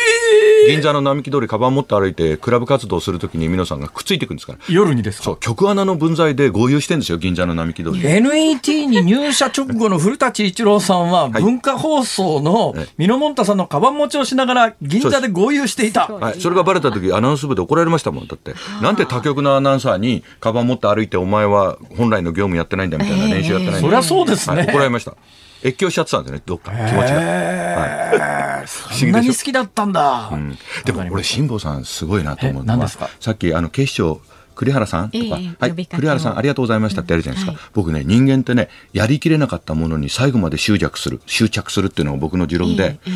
[0.67, 4.59] 銀座の並木通りカバン持って歩いてクラブ活動するときに皆さんがくっついていくんですから。
[4.69, 5.25] 夜にですか？
[5.25, 8.01] そう曲穴の分際で合流してんですよ銀座の並木通り。
[8.03, 16.07] NET に入社直後の古舘一郎さんは文化放送のミノモンタさんのカバン持ちをしながら銀座で合流していた。
[16.07, 18.55] はい、それがバレた時アナウンス部で怒られましたもんだって。
[18.83, 25.17] なんて他局のアナウンサーにカバン持って歩いてお前は本来の業務やってないんだみたいな練習やってないんだ、そりゃそうですね、はい、怒られました
[25.65, 26.71] 越境しちゃってたんですねどっか。
[26.71, 34.21] 気持ちが、はい、そんなに好きだったんだ、うん、でも俺辛坊さんすごいなと思うのはさっきあの警視庁
[34.55, 35.11] 栗原さん？
[35.11, 43.13] とか、えー、はい、栗原さんありがとうございましたってやるじゃないですか、うんはい、僕ね人間ってねやりきれなかったものに最後まで執着する執着するっていうのが僕の持論で、えーえー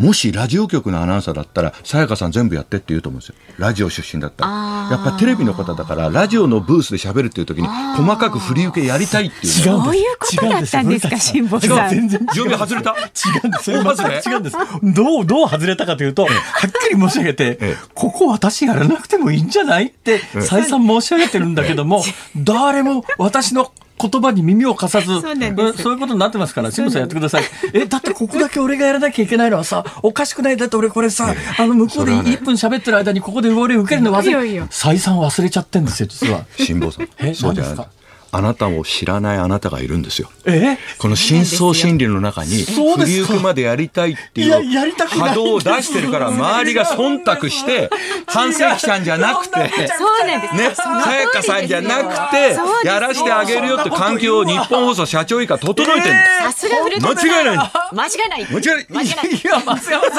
[0.00, 3.34] もしラジオ局のアナウンサーだったら、さやかさん全部やってって言うと思うんですよ。
[3.58, 4.50] ラジオ出身だったら。
[4.90, 9.52] やっぱテレビの方だから、ラジオのブースで喋るっていう時に、細かく振り受けやりたいっていう。
[9.52, 11.90] そういうことだったんですか、辛坊さん。
[11.90, 12.26] 全然。
[12.32, 12.92] 準備外れた？
[12.92, 12.94] 違
[13.44, 13.70] うんです。
[13.70, 14.56] 違うんです。
[14.82, 22.02] どう、どう外れたかというと、はっきり申し上げて、ここ私やらなくてもいいんじゃないって、再三申し上げてるんだけども、
[22.34, 25.22] 誰も私の言葉に耳を貸さず、そう
[25.76, 27.44] そういうことになってますから、辛坊さんやってください。
[27.74, 30.56] え、だってここだけ俺がやらなきゃいけないのはさ、おかしくない。
[30.56, 36.44] だって俺これさ、あの向こうで1分喋ってる間にここで俺受けるの忘れ、再三忘れちゃってんですよ、実は。
[36.56, 37.08] 辛坊さん。
[37.18, 37.99] え、そうじゃない
[38.32, 40.30] あなたを知らないあなたがいるんですよ。
[40.44, 40.78] え？
[40.98, 47.90] この深層心理の中に、振り行くまでやりたいっていう波動を出してるから、 周りが忖度して、
[48.26, 49.58] 半世紀さんじゃなくて、
[49.98, 50.54] そうなんです。
[50.54, 57.70] ね、さやかさんじゃなくて、やらしてあげるよって環境をニッポン放送社長以下整えてるさすが間違いない。
[57.92, 58.44] 間違いない。
[58.44, 58.86] 間違いない。
[58.90, 59.28] 間違いない。
[59.30, 60.10] いや、松山さ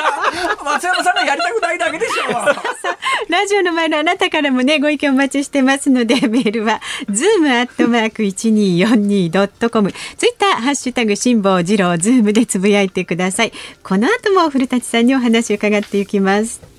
[0.61, 2.45] ん、松山さんがやりたくないだけでしょう。
[3.31, 13.53] ラジオの前のあなたからもね、ご意見お待ちしてますので、メールは、ズームアットマーク 1242.com、ツイッター、ハッシュタグ、辛坊治郎、ズームでつぶやいてください。
[13.83, 16.71] この後も古舘さんにお話を伺っていきます。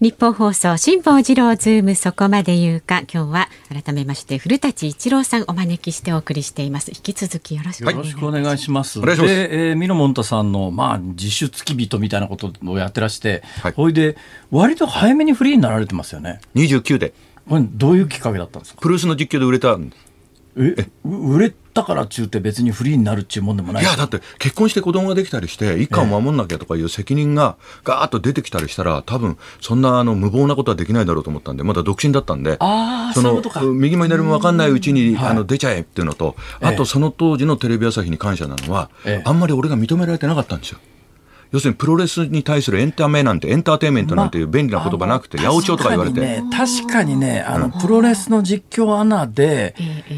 [0.00, 7.88] ニッポン放送辛坊治郎ズームそこまで言うか今日は改めまして古舘伊知郎さんお招きしてお送りしています引き続きよろしく
[8.24, 14.16] お願いします、はい、で、えー、みのもんたさんのまあ自主付き人みたいなことをやってらして、はい、ほいで
[14.52, 17.12] 割と早めにフリーになられてますよね29で
[17.48, 20.07] これどういうきっかけだったんですかプロレスの実況で売れたんです
[20.58, 23.84] え売れたからっちゅうて別にフリーになるっちゅうもんでもない？
[23.84, 32.58] いやだって結婚して子供ができたりして一家を守んなきゃとかいう責任がガーッと出てきたりしたら多分そんなあの無謀なことはできないだろうと思ったんでまだ独身だったんで
[33.14, 33.40] その
[33.72, 38.90] 右も左も分かんないうちにあの出ちゃえっていうのとあとその当時のテレビ朝日に感謝なのは
[39.24, 40.78] あんまり俺が認められてなかったんですよ。
[41.50, 46.20] 要するにプロレスに対するエンタメなんてエンターテインメントなんていう便利な言葉なくて、八百長とか言われて。
[46.20, 49.74] ね、確かにね、あの、プロレスの実況アナで、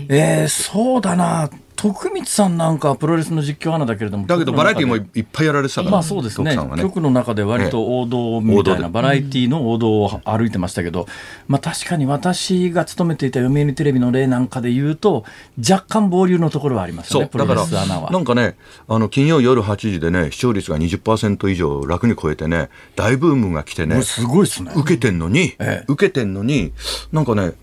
[0.09, 6.55] えー、そうだな、徳光さんなんかプロレスの実況アナだけれどもだけどバラエティーもいっぱいやられてたから、まあそうですね。
[6.55, 6.83] ね。
[6.83, 11.07] 局の中で割と王道みたいな、バラエティーの王道を歩いてましたけど、
[11.49, 15.25] まあ確かに私が勤めていた読売テレビの例なんかで言うと
[15.59, 18.11] 若干暴流のところはありますよねプロレスアナは。
[18.11, 24.73] なんかねあの金曜夜8時でね視聴率が20%以上楽に超えてね大ブームが来てねすごいですね。
[24.77, 26.73] 受けてんのに、ええ、受けてんのに
[27.11, 27.55] なんかね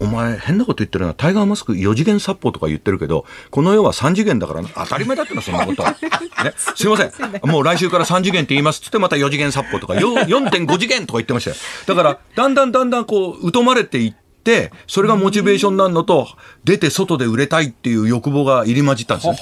[0.00, 1.14] お前変なこと言ってるな。
[1.14, 5.90] タイガーマスク4次元殺法とか言ってるけどこの世は3次元だから当たり前だってなそんなことは、
[6.44, 7.10] ね、すいません。
[7.44, 11.56] もう来週から3次元って言いますっつってまた4次元殺法とか4.5次元とか言ってましたよ。
[11.86, 16.28] だからだんだんだんだんこう疎まれていって、それがモチベーションなのと、
[16.64, 19.34] 出て外で売れたいっていう欲望が入り混じったんですよ。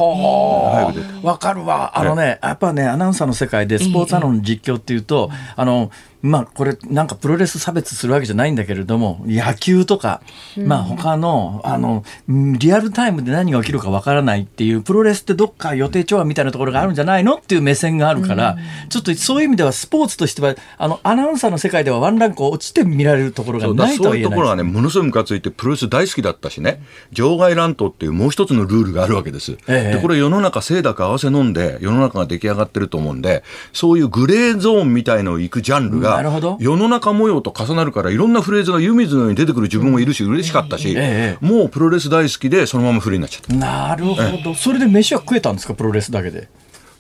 [1.23, 1.99] わかるわ。
[1.99, 5.91] あのね、やっぱね、アナウンサーの世界でスポーツアナの実況っていうと、あの、
[6.23, 10.23] まあ、これなんかプロレス差別するわけじゃないんだけれども野球とか、
[10.57, 26.83] まあ他のあのリアルタイムで何が起きるかわからないっていうプロレスってどっか予定調和みたいなところがあるんじゃないのっていう目線があるから、ちょっとそういう意味ではスポーツとしてはあのアナウンサーの世界ではワンランク落ちて見られるところがないとは言えないそういうところがねものすごいムカついてプロレス大好きだったしね。
[27.13, 29.53] 場外乱闘っていうもう一つのルールがあるわけです。
[29.69, 36.10] ええ、でこれ世の中清濁合わせ飲んで世の中が出来上がってると思うんでそういうグレーゾーンみたいのを行くジャンルが
[36.59, 43.55] 世の中模様と重なるからいろんなフレーズが湯水のように出てくる自分もいるし嬉しかったし、ええ、もうプロレス大好きでそのままフリーになっちゃった。
[43.55, 45.75] なるほど、それで飯は食えたんですか？
[45.75, 46.49] プロレスだけで。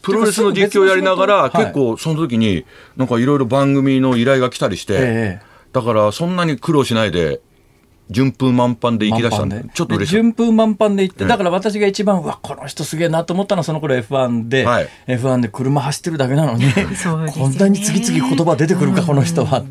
[0.03, 2.64] プロレスの実況をやりながら、結構その時に
[2.96, 5.40] なんかいろいろ番組の依頼が来たりして、
[5.73, 7.40] だからそんなに苦労しないで
[8.11, 10.12] 順風満帆で行き出したんで、ちょっと嬉しい。
[10.12, 16.75] 順風満帆で行って、だから私が一番、うわ、この人すげえなと思ったのは、その頃 F1 で、はい、F1 で車走ってるだけなのに、 ね、
[17.33, 19.62] こんなに次々言葉出てくるか、この人は。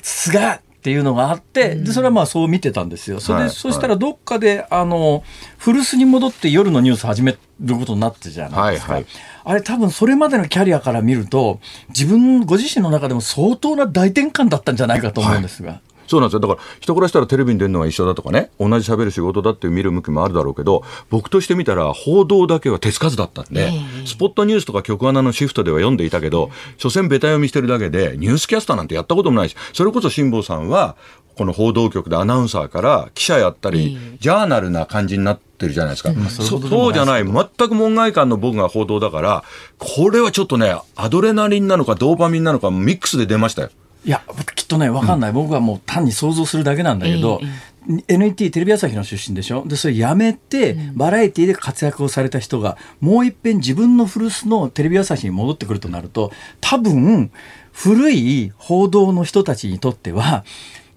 [0.00, 3.20] すげえっていうのがあって、でそれはまあそう見てたんですよ。
[3.20, 5.22] それで、はい、そしたらどっかであの
[5.58, 8.94] 古巣に戻って夜のニュース始めることになってじゃないですか。
[8.94, 9.10] はいはい、
[9.44, 15.70] あれ多分それまでのキャリアから見ると自分ご自身の中でも相当な大転換だったんじゃないかと思うんですが。
[15.70, 16.40] はいそうなんですよ。
[16.40, 23.72] だから、人からしたらテレビに出るのは一緒だとかね、同じ喋る仕事だって見る向きもあるだろうけど、僕としてみたら、報道だけは手つかずだったんで、
[24.04, 30.96] スポットニュースとか局アナのシフトでは読んでいたけど、所詮ベタ読みしてるだけで、ニュースキャスターなんてやったこともないし、それこそ辛坊さんは、
[31.34, 36.10] この報道局でアナウンサーから記者やったり、ジャーナルな感じになってるじゃないですか。
[36.10, 39.44] うん、そうじゃない、全く門外漢の僕が報道だから、
[39.78, 43.70] これはちょっとね、アドレナリンなのかドーパミンなのかミックスで出ましたよ。
[44.04, 44.22] いや
[44.54, 47.40] きっとね分かんない、うん、僕はもう単に想像するだけなんだけど、
[47.88, 49.64] えー、NET テレビ朝日の出身でしょ？
[49.66, 57.30] でそれやめて、バラエティーで活躍をされた人がもういっぺん自分の古巣のテレビ朝日に戻ってくるとなると多分
[57.72, 60.44] 古い報道の人たちにとっては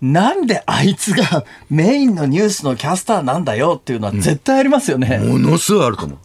[0.01, 5.19] なんであいつがメインのニュースのキャスターなんだよっていうのは絶対ありますよね。
[5.21, 6.17] うん、ものすごいあると思う。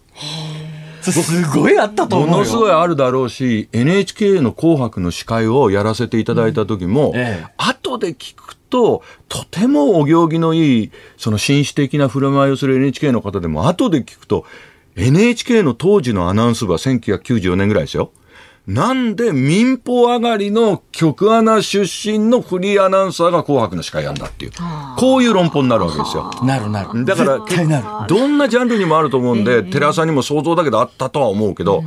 [1.02, 14.44] すごいあったと思うものすごいあるだろうし NHK の「紅白」の司会をやらせていただいた時も、うんええ、後で聞くととてもお行儀のいいその紳士的な振る舞いをする NHK の方でも後で聞くと
[14.96, 18.12] NHK の当時のアナウンス部は1994年ぐらいですよ。
[18.70, 24.52] なんで民放上がりの局アナ出身のフリーアナウンサーが紅白の司会やんだっていう、
[24.96, 26.30] こういう論法になるわけですよ。
[26.44, 27.04] なるなる。
[27.04, 31.83] だから、どんなジャンルにもあると思うんで、テレ朝にも想像だけどあったとは思うけど、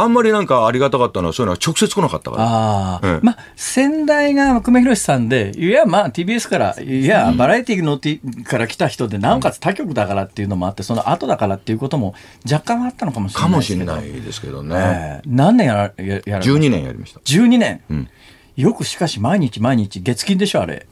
[0.00, 2.44] あんまりなんかありがたかったのは、そういうのは直接来なかったから。
[2.46, 12.14] あうん、まあ、先代が久米宏さんで、いや、まあ、TBS から、いや、バラエティーの、T、から来た人で、なおかつ他局だからっていうのもあって、その後だからっていうことも
[12.50, 14.76] 若干あったのかもしれないかもしれないですけどね。
[14.76, 17.20] えー、何年やらややら ?12 年やりました。
[17.20, 18.08] 12年、うん、
[18.56, 20.86] よくしかし毎日毎日月金でしょ、あれ。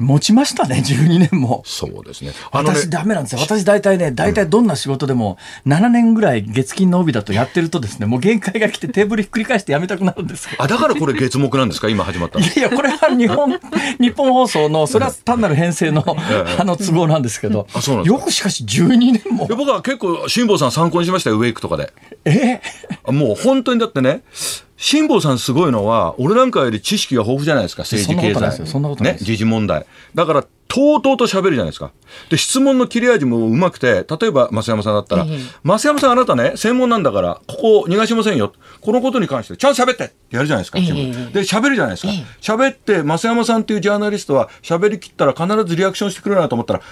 [0.00, 1.62] 持ちましたね、12年も。
[1.64, 2.28] そうですね。
[2.28, 3.40] ね私、ダメなんですよ。
[3.40, 11.88] 私、大体ね、大体どんな仕事でも、7年ぐらい月金の帯だとやってるとですね、もう限界が来てテーブルひっくり返してやめたくなるんですあ、だからこれ月目なんですか？
[11.88, 13.58] 今始まったいやいや、これは日本、
[14.00, 16.04] 日本放送の、それは単なる編成の、
[16.58, 19.46] あの、都合なんですけど、あそうなんよくしかし12年も。
[19.46, 21.92] 僕は結構、辛坊さん参考にしましたよ、ウェイクとかで。
[22.24, 22.60] え
[23.06, 24.22] もう本当にだってね、
[24.76, 28.66] 辛坊さんすごいのは、俺なんかより知識が豊富じゃないですか、政治経済。
[28.66, 29.86] そんなことないね、時事問題。
[30.14, 31.92] だから、とうとうと喋るじゃないですか。
[32.28, 35.26] で、質問の切れ味もうまくて、例えば、増山さんだったら、
[35.64, 38.52] 増山さんあなたね、専門なんだから、ここ逃がしませんよ。
[38.80, 40.78] このことに関して、ちゃんと喋ってやるじゃないですか。
[40.78, 42.12] で、喋るじゃないですか。
[42.40, 46.82] 喋って、増山さんっていうジャーナリストは、喋りきったら必ずリアクションしてくれるなと思ったら、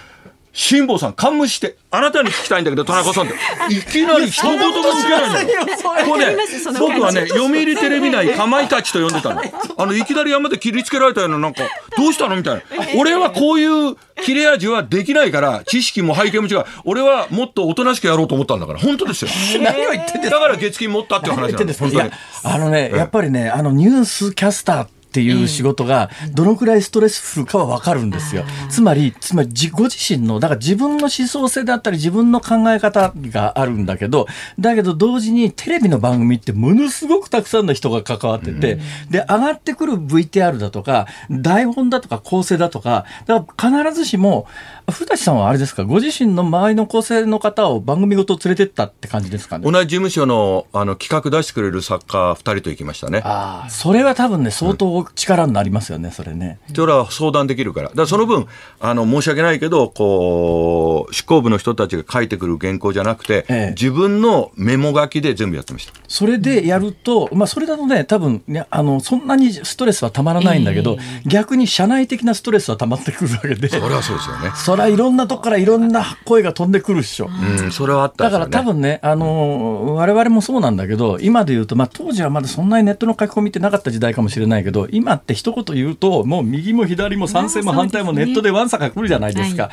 [0.55, 3.35] 辛坊さん、勘無して、あなたに聞きたいんだけど、田中さんって、
[3.75, 5.67] いきなり一言も受けないのよ。
[6.07, 6.37] これね、
[6.79, 9.43] 僕はね、読売テレビ内、 かまいたちと呼んでたの。
[9.77, 11.65] あの、いきなり山で切りつけられたような、なんか、
[11.99, 12.63] どうしたのみたいな。
[12.97, 16.65] 俺はこういう切れ味はできないから、知識も背景も違う。
[16.85, 19.31] 俺はもっとおとなしくやろうと思ったんだから、本当ですよ。
[19.61, 21.85] 何を言ってんですだから月金持ったっていう話なんです。
[21.85, 22.11] いや、
[22.45, 28.45] あのね、やっぱりね、あの、ニュースキャスターっていう仕事がどのくらいストレスフルかは分かるんですよ。
[28.71, 34.27] つまり、つまりご自身の、だから自分の思想性だったり自分の考え方があるんだけど、
[34.59, 38.79] だけど同時にテレビの番組ってものすごくたくさんの人が関わってて、
[39.11, 44.47] で、上がってくる VTR だとか、台本だとか構成だとか、だから必ずしも、
[44.91, 49.71] 古舘さんはあれですか、ご自身の周りの構成の方を番組ごと連れてったって感じですかね？
[49.71, 53.23] 同じ事務所のあの企画出してくれる作家2人と行きましたね。
[53.25, 56.59] ああ、それは多分ね、相当力になりますよね、それね。
[56.75, 57.89] それは相談できるから。
[57.89, 58.47] だからその分、
[58.81, 65.93] あの、申し訳ないけど、こう、執行部の人たちが書いてくる原稿じゃなくて、ええ、自分のメモ書きで全部やってました。
[66.09, 73.69] それでやると、まあ、それだとね、多分ね、あの、そんなにストレスはたまらないんだけど、えー、逆に社内的なストレスはたまってくるわけで。
[73.69, 74.53] それはそうですよね。
[74.55, 77.29] それはいろんなとこからいろんな声が飛んでくるっしょ。
[77.63, 89.65] うん、それはあった、ね、だから多分ね、あの、我々もそうなんだけど、今で言うと、まあ、当時はまだそんなにネットの書き込みってなかった時代かもしれないけど、今って一言言うと、もう右も左も賛成も反対もネットでわんさか来るじゃないですか。
[89.65, 89.69] は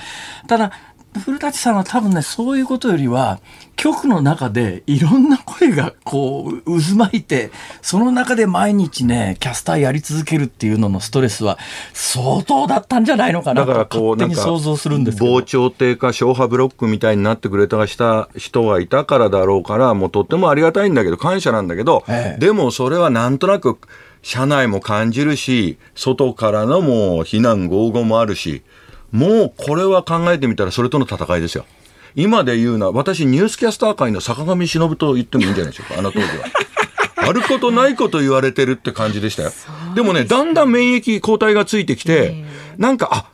[0.45, 0.71] い、ただ
[1.19, 3.41] 古舘さんは多分ねそういうことよりは
[3.75, 11.57] 局の中でいろんな声がこう渦巻いてその中で毎日ねキャスターやり続けるっていうののストレスは
[11.93, 15.31] 相当だったんじゃないのかなと勝手に想像するんですけど。
[15.31, 23.77] 防潮堤か消波ブロックみたいになってくれたした人がいたからだろうからもうとってもありがたいんだけど感謝なんだけど、ええ、でもそれはなんとなく
[24.21, 28.61] 社内も感じるし、外からのもう非難合々もあるし、
[29.11, 31.65] もうこれは考えてみたらそれとの戦いですよ。
[32.15, 36.45] 今で言うな、私ニュースキャスター界の坂上忍と言ってもいいんじゃないでしょうか、あの当時は。
[37.17, 39.51] あることないこと言われてるって感じでしたよ。
[39.95, 42.43] でもね、だんだん免疫抗体がついてきて、
[42.77, 43.29] なんか、あ、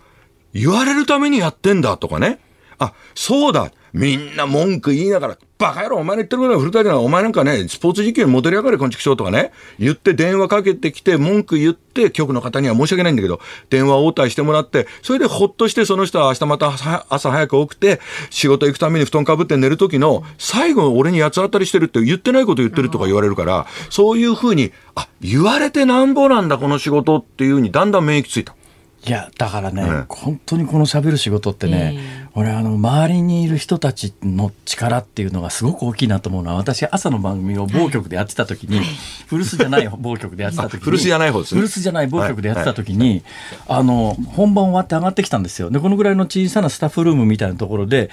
[0.53, 2.39] 言われるためにやってんだとかね。
[2.79, 3.71] あ、そうだ。
[3.97, 13.39] みんな文句言いながら、バカ野郎、お前の言ってることは古田じゃお前なんかね、スポーツ実況に戻り上がれ、こんちくしょうとかね、言って電話かけてきて、文句言って、局の方には申し訳ないんだけど、
[13.71, 16.71] 電話応対してもらって、それでほっとしてその人は明日また
[17.09, 28.53] 朝早く起きて、仕事行くために布団かぶって寝る時の、最後俺に八つ当たりしてるって言ってないこと言ってるとか言われるから、そういうふうに、あ、言われてなんぼなんだ、この仕事っていうふうにだんだん免疫ついた。
[29.05, 38.85] いやだからね、うん、本当にこのしゃべる仕事ってね、俺あの周りにいる人たちの力っていうのがすごく大きいなと思うのは私朝の番組を某局でやってた時に、はい、
[39.27, 43.23] 古巣じゃない某局でやってた時に古巣じゃない方です、ね、古巣じゃない某局でやってた時に、はい、
[43.79, 45.71] あの本番終わって上がってきたんですよ。
[45.71, 48.11] でこのぐらいの小さなスタッフルームみたいなところで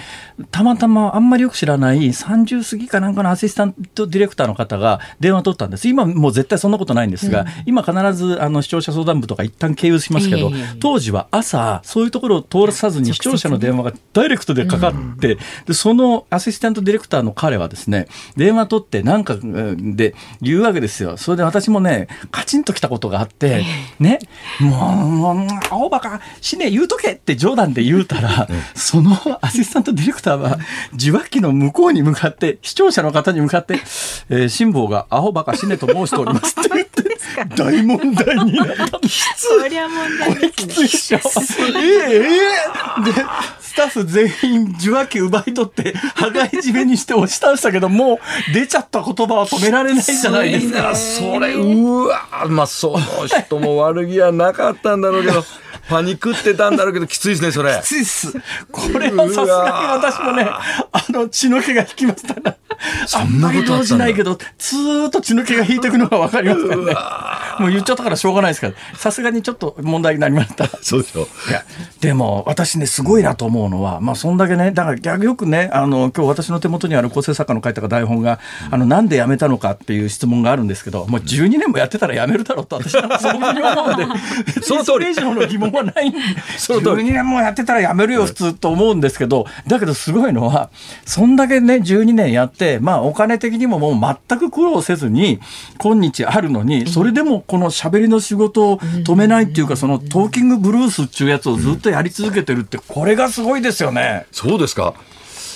[0.50, 5.86] たまたまあんまりよく知らない30過ぎかなんかのアシスタントディレクターの方が電話取ったんです。
[5.86, 10.50] 今もう絶対そんなことないんですが、うん、今必ずあの視聴者相談部とか一旦経由しますけど、
[10.80, 15.36] 当時は朝そういうところを通さずに視聴者の電話がダイレクトでかかって、
[15.66, 18.06] でそのアシスタントディレクターの彼はですね
[18.36, 21.16] 電話取ってなんかで言うわけですよ。
[21.16, 23.64] それで私もねカチンときたことがあって
[23.98, 24.20] ね
[24.60, 29.12] もう青バカ死ね言うとけって冗談で言うたらその
[29.42, 30.58] アシスタントディレクターは
[30.94, 33.74] 受話器の向こうに向かって視聴者の方に向かって
[34.30, 37.03] 「えー、辛抱がアホバカ死ねと申しております」って言って
[37.57, 41.20] 大問題になったきつそりゃ問題ですね。
[41.76, 43.12] ええで
[43.61, 50.95] スタッフ全員受話器奪い取って羽交い締めにして押し倒したけどもう出ちゃった言葉は止められないじゃないですか。
[50.95, 55.45] それうわまあその人も悪気はなかったんだろうけど。
[55.89, 57.78] パニックってたんだろうけど、きついですね、それ。
[57.82, 58.32] きついっす。
[58.72, 62.57] これはさすがに私もね、あの、血の気が引きましたね。
[63.07, 66.95] そんなことあっないけど、ずーっと血の気が引いていくのがわかりますからね。
[67.61, 70.68] もう言っちゃったからしょうがないですから、さすがにちょっと問題になりました。
[70.82, 71.28] そうでしょ。
[71.48, 71.62] いや、
[72.00, 78.40] でも、私ね、すごいなと思うのは、まあ、そんだけね、だから逆よくね、あの、今日私の手元にある構成作家の書いた台本が、
[78.70, 84.07] あの、なんで辞めたのかっていう質問があるんですけど、もう12年もやってたら辞めるだろうと私はそのふうに思うんで、
[84.61, 85.05] その通り。
[85.11, 86.18] 以上の疑問はないんで、
[86.57, 90.70] その12年もやってたら辞めるよ、普通と思うんですけど、だけどすごいのは、
[91.05, 95.40] そんだけね、12年やって、まあ、お金的にももう全く苦労せずに、
[95.78, 104.26] 今日あるのに、それでもこの喋りの仕事を止めないっていうか、そのトーキングブルースっていうやつをずっとやり続けてるって、これがすごいですよね。
[104.32, 104.95] そうですか。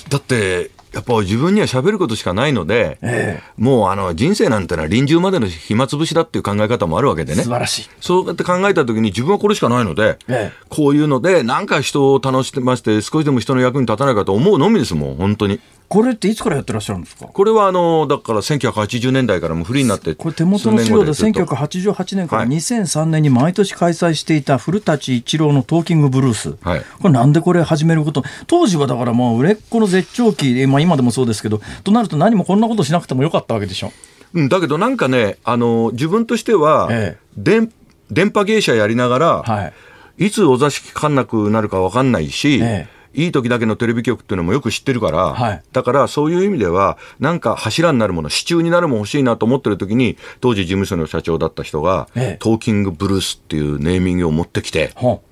[0.08, 7.42] だって、やっぱ自分には喋ることしかないので、ええ、もうあの人生なんてのは臨終までの暇つぶしだっていう考え方もあるわけでね。
[7.42, 7.90] 素晴らしい。
[8.00, 15.60] そうやって考えたときに自分はこれしかないので、え、こういうので、なんか人を楽しませて少しでも人の役に立たないかと思うのみですもん、本当に。
[15.88, 17.28] これっていつからやってらっしゃるんですか？
[17.28, 28.22] これはあのだから1980年代からもフリーになってこれ手元の資料で1988年から2003年に毎年開催していた古舘一郎のトーキングブルース、はい、これなんでこれ始めること？
[28.46, 33.92] 当時はだからもう売れっ子の絶頂期、まあ、今でもそうですけどとなると何もこんなことしなくてもよかったわけでしょ？
[34.34, 37.72] うん、だけどなんかねあの自分としては、ええ、電
[38.10, 39.72] 電波芸者やりながら、は
[40.18, 42.98] い、いつお座敷かかんなくなるか分かんないし、ええ。
[43.14, 55.22] いい時だけのテレビ局っていうのもよく知ってるから、はい、だからそういう意味では、なんか柱になるもの、支柱になるもの欲しいなと思ってる時に、当時事務所の社長だった人が、ええ、トーキングブルースっていうネーミングを持ってきて、こ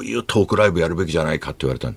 [0.00, 1.94] ういうトークライブやるべきじゃないかって言われた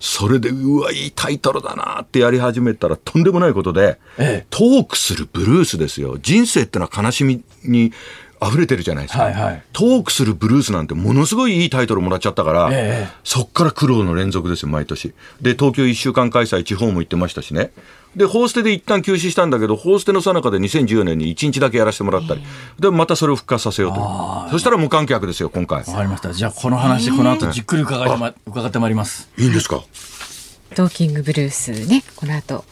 [0.00, 6.18] それで、うわ、いいタイトルだなってやり始めたらとんでもないことで、ええ、トークするブルースですよ。
[6.20, 7.92] 人生ってのは悲しみに
[8.42, 15.14] 溢れてるじゃないですか、はいはい、トークするブルースなんてものすごいいいタイトルもらっちゃったから、ええ、そっから苦労の連続ですよ、毎年。
[15.40, 17.70] で、東京1週間開催、地方も行ってましたしね。
[18.14, 22.42] で、ホーステで一旦休止したんだけど、ホーステのさなかで2014年に1日だけやらせてもらったり、
[22.78, 24.50] で、またそれを復活させようと。
[24.50, 25.80] そしたら無観客ですよ、今回。
[25.80, 26.32] わかりました。
[26.32, 29.28] じゃあ、この話、この後じっくり伺いま、伺ってまいります。
[29.36, 29.82] いいんですか？
[30.74, 32.64] トーキングブルースね、この後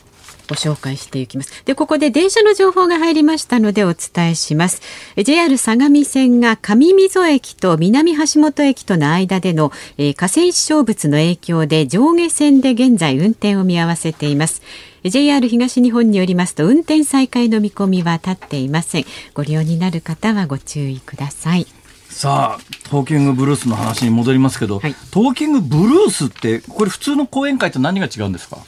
[0.49, 1.64] ご紹介していきます。
[1.64, 4.82] でここで電車の情報が入りましたのでお伝えします。
[5.16, 14.62] JR 相模線が上溝駅と南橋本駅との間での、えー、河川地小物の影響で上下線で現在運転を見合わせています。
[15.05, 19.05] JR 東日本によりますと運転再開の見込みは立っていません。
[19.34, 21.66] ご利用になる方はご注意ください。
[22.09, 28.59] さあトーキングブルースの話に戻りますけど、はい、トーキングブルースってこれ普通の講演会と何が違うんですか？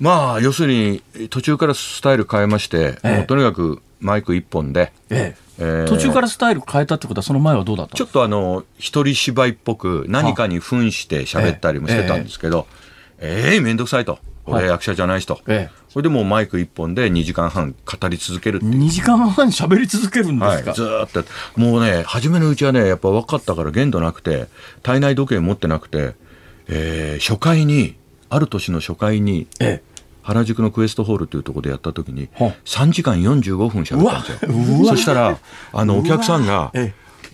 [0.00, 5.62] まあ要するに途中からスタイル変えまして、ええ、とにかくマイク一本で、ええ。
[5.84, 12.66] ー、途中からスタイル変えたってことはその前はどうだったちょっとあの一人芝居っぽく何かに扮して喋ったりもしてたんですけど
[13.18, 13.58] ええ。
[13.58, 14.18] ー、面倒くさいと。
[14.50, 21.24] 俺役者じゃない人、ええ、それでもうマイク一本で2時間半語り続ける2時間半喋り続けるんですか、はい、ずっと
[21.60, 24.46] もうね初めのうちはねやっぱ分かったから限度なくて
[24.82, 26.14] 体内時計持ってなくて、
[26.68, 27.96] えー、初回に
[28.30, 32.28] ある年の初回に、ええ、原宿のクエストホールというところでやった時に
[32.64, 34.84] 3時間45分しゃべったんですよ。
[34.86, 35.38] そしたら
[35.72, 36.72] あのお客さんが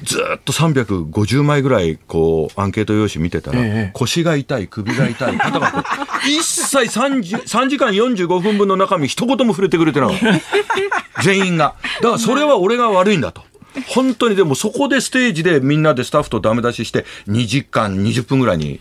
[0.03, 5.85] ずっと350枚ぐらいこうアンケート用紙見てたら、腰が痛い首が痛い肩が
[6.27, 11.23] 一切 3, 時3時間45分分の中身一言も触れてくれてなかった。
[11.23, 11.75] 全員が。
[12.01, 13.43] だからそれは俺が悪いんだと。
[13.89, 18.81] 本当にでもそこでステージでみんなでスタッフとダメ出しして2時間20分ぐらいに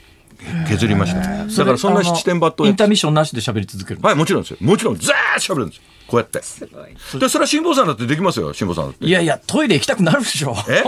[0.67, 1.19] 削りました。
[1.19, 4.57] だからそんな七点抜刀インターミッションなしで喋り続けるはい、もちろんですよ。
[4.61, 5.83] もちろん、ザーッ喋るんですよ。
[6.07, 6.41] こうやって。
[6.41, 7.19] すごい。
[7.19, 9.05] で、それは辛坊さんだってできますよ、辛坊さんだって。
[9.05, 10.55] いやいや、トイレ行きたくなるでしょ。
[10.69, 10.83] え？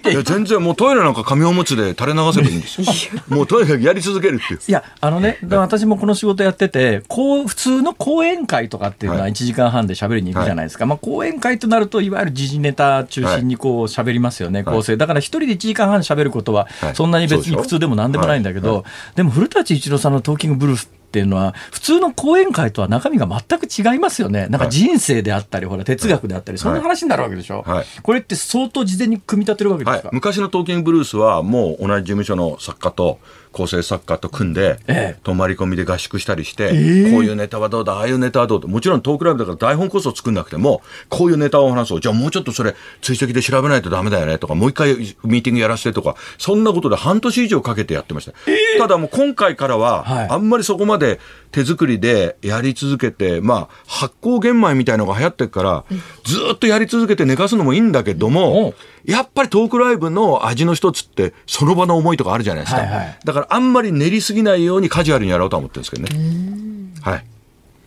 [0.00, 3.20] トイレいや、全然もうトイレなんか紙おむつで垂れ流せばいいんですよ。
[3.28, 4.60] もうとにかくやり続けるっていう。
[4.66, 10.84] いや、あのね、私もこの仕事やってて、こう、普通の講演会とかっていうのは1時間半で喋りに行くじゃないですか。
[10.84, 14.96] はい、まあ、講演会となると、いわゆる時事ネタ中心にこう喋りますよね、構成。
[14.96, 18.84] だから一人で1時間半喋ることは、そんなに別に苦痛でもなんでもないんだけど、
[19.14, 24.46] でも古舘一郎さんのトーキングブルースっていうのは、普通の講演会とは中身が全く違いますよね。
[24.48, 27.62] なんか人生であったり、ほら、哲学であったり、そんな話になるわけでしょ？
[27.66, 33.18] はい、これって相当事前に組み立てるわけですか、はい、昔のトーキングブルースは、もう同じ事務所の作家と、
[33.52, 48.32] 構成作家と組んで、ええ、泊まり込みで合宿したりして、えー、こういうネタはどうだ、ああいうネタはどうだ、もちろんトークライブだから台本こそ作んなくても、こういうネタを話そう、じゃあもうちょっとそれ、追跡で調べないとだめだよねとか、もう一回ミーティングやらせてとか、そんなことで半年以上かけてやってました。
[48.46, 51.20] えー、ただもう今回からは、あんまりそこまで
[51.52, 55.84] 手作りでやり続けて、まあ、発酵玄米みたいのが流行ってるから、
[56.24, 58.74] ずっとやり続けて寝かすのもいいんだけども、
[59.04, 62.80] やっぱりトークライブの味の一つって、その場の思いとかあるじゃないですか。
[62.80, 66.92] はいはい、だからあんまり練りすぎないようにカジュアルにやろうと思ってるんですけどね。
[67.02, 67.24] はい。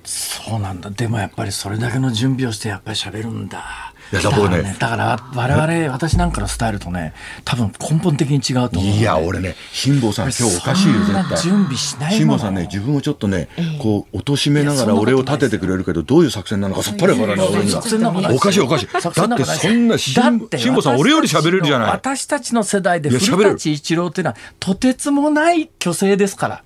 [0.04, 0.92] そうなんだ。
[0.92, 3.95] でもやっぱりそれだけの準備をしてやっぱり喋るんだ。
[4.12, 11.42] いやだからね、だから我々、私なんかのスタイルとね、多分根本的に違うと思う、いや、俺ね、辛坊さん、今日おかしいよ、絶対。
[11.42, 13.50] 準備しない辛坊さんね、自分をちょっとね、
[13.80, 17.80] こう、貶めながら俺を立ててくれるけど、どういう作戦なのかさっぱりわからない、俺には。
[18.34, 18.88] おかしい、おかしい。
[18.88, 19.02] だっ
[19.38, 21.90] て、そんな、辛坊さん、俺より喋れるじゃない。
[21.90, 26.64] 私たちの世代で古舘一郎っていうのは、とてつもない虚勢ですから。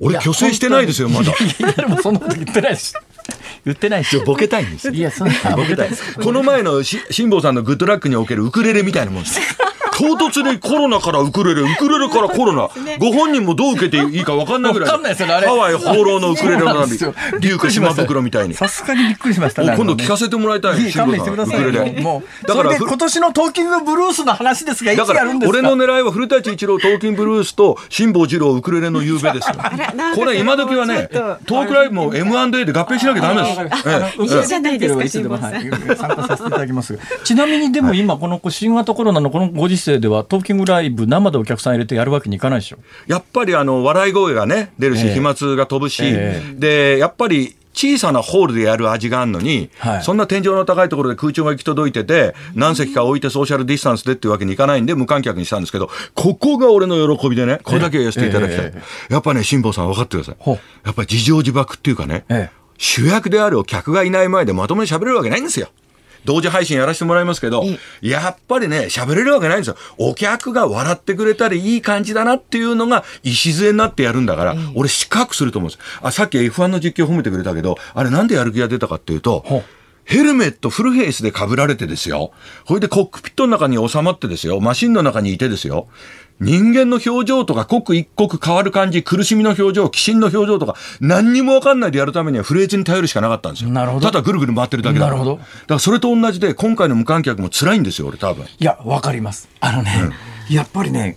[0.00, 1.32] 俺、虚勢してないですよ、まだ。
[1.32, 2.94] いや、でもそんなこと言ってないです。
[3.64, 4.24] 言ってないですよ。
[4.24, 4.90] ボケたいんです。
[4.90, 5.90] いや、そんなボケたい。
[6.22, 9.40] この前のし辛坊さんのグッドラックにおけるウクレレみたいなもんです。
[9.98, 12.68] 唐突にコロナからウクレレ、ウクレレからコロナ、
[12.98, 16.98] ご本人もどう受けていいか分かんないぐらい、ハワイ放浪のウクレレの波、
[17.40, 18.54] 竜か島袋みたいに。
[18.54, 19.74] さすがにびっくりしましたね。
[19.76, 20.92] 今度聞かせてもらいたい。
[20.92, 21.60] 勘弁してください。
[21.60, 22.00] ウクレレ。
[22.00, 25.58] もう、だから今年のトーキングブルースの話ですが、いつやるんですか？
[25.58, 29.48] 俺の狙いは古舘一郎トーキングブルースと辛坊治郎ウクレレの夕べです
[30.14, 34.22] これ今時はね、トークライブも M&A で合併しなきゃダメです。
[34.22, 35.52] いいじゃないですか、辛坊さん。
[35.96, 36.98] 参加させていただきます。
[37.24, 42.78] ちなみにでも今この新型コロナのこのご時世ではトーキングライブ生でお客さん入れてやるわけにいかないでしょ。
[43.06, 58.64] やっぱりあの笑い声がね出るし、飛沫が飛ぶし、えー、でやっぱり小さなホールでやる味があるのに、はい、そんな天井の高いところで空調が行き届いてて、何席か置いてソーシャルディスタンスでっていうわけにいかないんで、無観客にしたんですけど、ここが俺の喜びでね、これだけは言わせていただきたい。
[58.66, 60.50] えー、やっぱね、辛坊さん分かってください。
[60.86, 62.24] やっぱり自情自爆っていうかね、
[62.78, 65.68] 主役であるお客がいない前でまともに喋れるわけないんですよ。
[66.24, 67.64] 同時配信やらせてもらいますけど、
[68.00, 69.76] やっぱりね、喋れるわけないんですよ。
[69.96, 75.98] お客が笑ってくれたり、いい感じだなっていうのが、礎になってやるんだから、俺、四角すると思うんです。
[76.02, 79.44] あ、さっき F1 の実況褒めてくれたけど、あれなんでやる気が出たかっていうと、
[80.04, 82.32] ヘルメットフルフェイスで被られてですよ。
[82.64, 84.58] ほいでコックピットの中に収まってですよ。
[84.58, 85.88] マシンの中にいてですよ。
[86.40, 93.70] 人間の表情とか刻一刻変わる感じ、苦しみの表情、寄進の表情とか、何にも分かんないでやるためにはフレーズに頼るしかなかったんですよ。
[93.70, 94.06] なるほど。
[94.06, 95.36] ただぐるぐる回ってるだけだなるほど。
[95.36, 98.44] だからそれと同じで、今回の無観客も辛いんですよ、俺多分。
[98.44, 99.48] いや、わかります。
[99.60, 100.00] あのね、
[100.48, 101.16] うん、やっぱりね、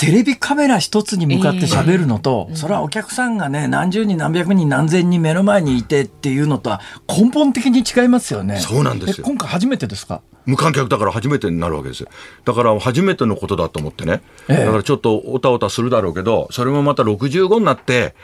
[0.00, 8.60] テレビカメラ一つに向かって喋るのと、えー、それはお客さんがね、何十人何百人何千人目の前にいてっていうのとは根本的に違いますよね。
[8.60, 9.26] そうなんですよ。
[9.26, 10.22] 今回初めてですか？
[10.46, 12.08] 無観客だから初めてになるわけですよ。
[12.46, 14.22] だから初めてのことだと思ってね。
[14.48, 18.14] ええ、だからちょっとおたおたするだろうけど、それもまた65になって、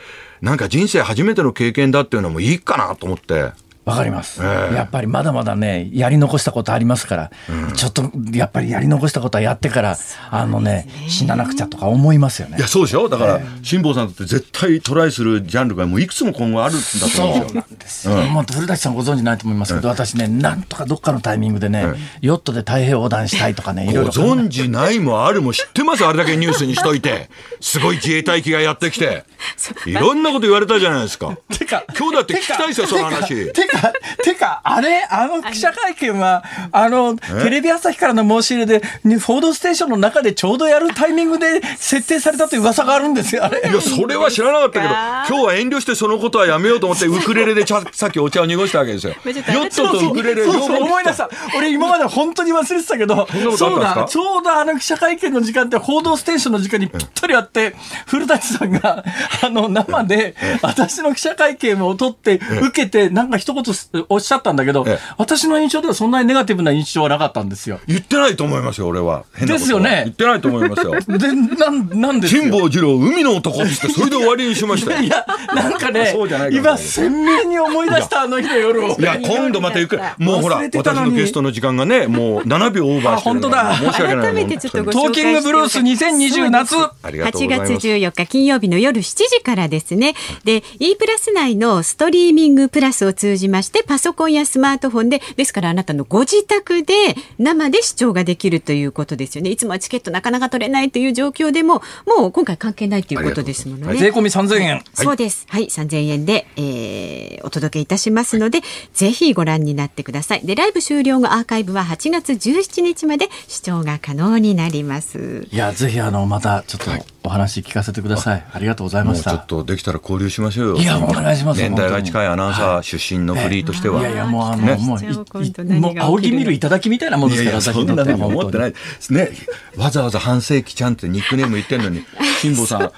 [0.41, 3.51] なんか人生初めての経験だっていうのもいいかなと思って。
[3.87, 9.97] わかります、えー、やっぱりまだまだね、やり残したことありますから、うん、ちょっとやっぱりやり残したことはやってから、
[10.29, 12.57] あのね、死ななくちゃとか思いますよね。
[12.57, 13.07] いや、そうでしょ？
[13.07, 16.83] だから、辛、坊、さんって絶対トライするジャンルがもういくつも今後あるんだ
[17.15, 17.47] と思うんですよ。
[17.47, 18.15] そうなんですよ。
[18.15, 21.85] うん、もう古舘さんご存知ないと思いますけど、私ね、なんとかどっかのタイミングでね、
[22.21, 24.03] ヨットで太平洋横断したいとかね、いろいろ。
[24.05, 26.05] ご存知ないもあるも知ってます？
[26.05, 27.29] あれだけニュースにしといて。
[27.61, 29.23] すごい自衛隊機がやってきて。
[29.85, 31.37] いろんなこと言われたじゃないですか。
[31.49, 33.51] てか、今日だって聞きたいですよ、その話。
[33.51, 38.81] てか、 てか、あれあの記者会見は、あの、テレビ朝日からの申し入れで、
[39.19, 43.61] 報道ステーションの中でちょうどやるタイミングで設定されたという噂があるんですよ、あれ。
[43.69, 49.13] いや、それは知らなかったけど、今日は遠慮してそのことはやめようと思って、ウクレレでちゃさっきお茶を濁したわけですよ。
[49.25, 51.29] ヨットとウクレレ、そうそう思い出した。
[51.57, 57.75] 俺今まで本当に忘れてたけど、そうだ、ちょうどあの記者会見の時間って報道ステーションの時間にぴったりあって、
[58.05, 59.03] 古舘さんが、
[59.41, 67.79] あの、生で、私の記者会見を取って、受けて、なんか一言とおっしゃったんだけど、ええ、私の印象ではそんなにネガティブな印象はなかったんですよ。
[67.87, 69.25] 言ってないと思いますよ、俺は。
[69.39, 70.01] ですよね。
[70.05, 70.95] 言ってないと思いますよ。
[71.17, 75.01] で、なん、なんで辛坊治郎、海の男ってそれで終わりにしましたよ。
[75.03, 76.13] いや、なんかね、
[76.51, 78.97] 今、鮮明に思い出したあの日の夜を。
[78.97, 83.75] いや、今度またゆっくり、もうほら、私のゲストの時間がね、もう7秒オーバーして本当だ。
[83.75, 84.25] 申し訳ない。
[84.25, 86.75] 改めてちょっとごトーキングブルース2020夏。
[86.75, 90.13] 8月14日金曜日の夜7時からですね。
[90.43, 96.93] で、E プラス内のストリーミングプラスを通じまして、パソコンやスマートフォンで、ですからあなたのご自宅で
[97.37, 99.49] 生で視聴ができるということですよね。
[99.49, 103.99] いつもはチケットなかなか取れないという状況でも、もう今回関係ないということですものね。
[103.99, 104.83] 税込み3000円。
[104.93, 105.45] そうです。
[105.49, 108.61] はい、3000円で、えー、お届けいたしますので、
[108.93, 110.41] ぜひご覧になってください。
[110.45, 115.47] で、ライブ終了後アーカイブは8月17日まで視聴が可能になります。
[115.51, 116.91] いや、ぜひあの、またちょっと
[117.23, 118.45] お話聞かせてください。
[118.51, 119.31] ありがとうございました。
[119.31, 120.77] ちょっとできたら交流しましょうよ。
[120.77, 121.61] いや、お願いします。
[121.61, 124.01] 年代が近いアナウンサー出身のフリーとしては。
[124.01, 128.73] いやいや、もうあの、ね、もう、もう、仰ぎ見る頂きみたいなもんですから、そんなの思ってない。
[129.09, 129.31] ね、
[129.77, 132.03] わざわざ半世紀ちゃんってニックネーム言ってんのに、
[132.41, 132.91] 辛坊さん、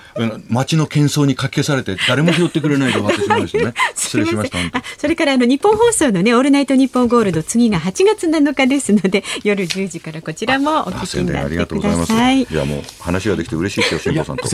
[0.49, 3.73] 街の喧騒にかき消されて、誰も拾ってくれないで終わってしまいましたね。
[3.95, 4.57] 失礼しました。
[4.97, 12.41] それからあのニッポン放送のね、オールナイトニッポンゴールド、次が8月7日ですので、 夜10時からこちらもお聞きになってください。
[12.41, 14.47] いやもう話ができて嬉しいですよ、辛坊さんと。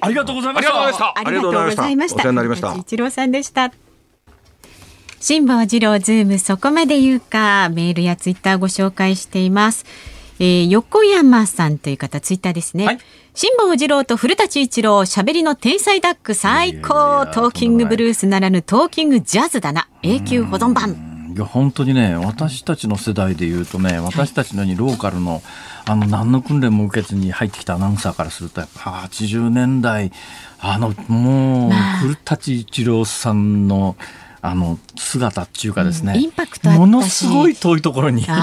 [0.00, 1.12] ありがとうございました。
[1.16, 2.16] ありがとうございました。
[2.16, 2.74] お世話になりました。
[2.74, 3.85] 伊知郎さんでした。
[5.20, 7.68] 辛坊治郎ズームそこまで言うか。
[7.70, 9.84] メールやツイッターご紹介しています。
[10.38, 12.84] えー、横山さんという方ツイッターですね。
[12.84, 12.98] はい。
[13.34, 21.16] 辛坊治郎と古舘一郎、喋りの天才ダック最高、トーキングブルースならぬトーキングジャズだな、永久保存版。
[21.34, 25.42] いや本当にね私たちの世代で言うとね私たちのようにローカルの
[25.84, 30.12] あの何の訓練も受けずに入ってきたアナウンサーからするとやっぱ80年代
[30.58, 33.96] あのもう古舘一郎さんの
[34.40, 38.26] あの姿っていうかですね、うん、インパクトものすごい遠いところに。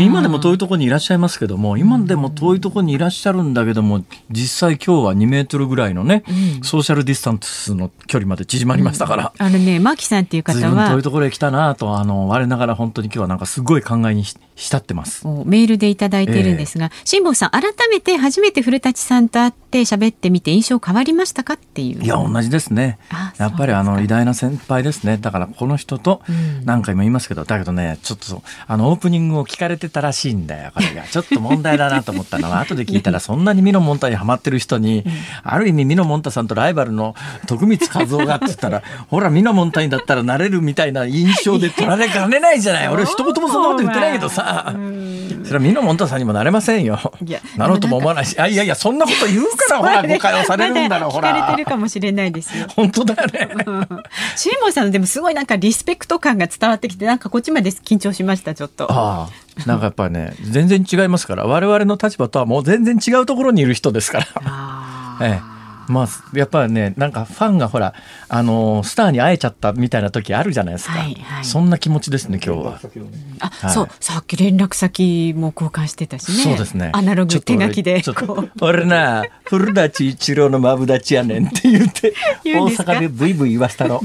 [0.00, 14.24] 今でも遠いところにいらっしゃいますけども今でも遠いところにいらっしゃるんだけども実際今日は2メートルぐらいのね、うん、ソーシャルディスタンスの距離まで縮まりましたから、うん、あのね牧さんっていう方は遠いところへ来たなとあの我ながら本当に今日はなんかすごい考えに
[14.58, 15.26] 浸ってます。
[15.44, 22.02] メールでいただいてるんですが、辛、え、坊、さん改めて初めて古舘さんと会って喋ってみて印象変わりましたかっていう。
[22.02, 22.98] いや同じですね。
[23.38, 25.18] やっぱりあの偉大な先輩ですね。
[25.18, 26.22] だからこの人と
[26.64, 35.04] 何回も言いますけど、だけどねちょっとあのオープニングを聞かれてたらしいんだよこれがちょっと問題だなと思ったのは 後で聞いたらそんなにミノモンタにはまってる人に、
[35.42, 37.14] ある意味ミノモンタさんとライバルの
[37.46, 44.74] 徳光和夫がって言ったら ほらミノモンタにだったらなれるみたいな印象で取られかねないじゃない俺一言もそんなこと言ってないけどさ。
[45.48, 46.98] それはミノモンタさんにもなれませんよ。
[47.56, 51.30] なろうとも思わないし、あいやいやそんなこと言うからほら誤解をされるんだろうほら。
[51.30, 52.66] 聞かれてるかもしれないですよ。
[52.76, 53.48] 本当だよね。
[54.36, 58.86] シーモンさんでもすごいなんかリスペクト感が伝わってきてなんかこっちまで緊張しましたちょっと。
[58.90, 65.18] ああなんかやっぱりね全然違いますから我々の立場とはもう全然違うところにいる人ですから。
[65.26, 65.58] ええ。
[65.88, 67.94] まあ、やっぱりねなんかファンがほら
[68.28, 72.80] あのスターに会えちゃったみたいな時あるじゃないですか、はいはい、そんな気持ちですね今日は。
[73.40, 76.42] あ、はい、そうさっき連絡先も交換してたしね。
[76.42, 76.90] そうですね。
[76.92, 78.02] アナログ手書きで
[78.60, 84.02] 俺な古舘一郎のまぶだちやねんって言って 大阪でブイブイ言わしたの。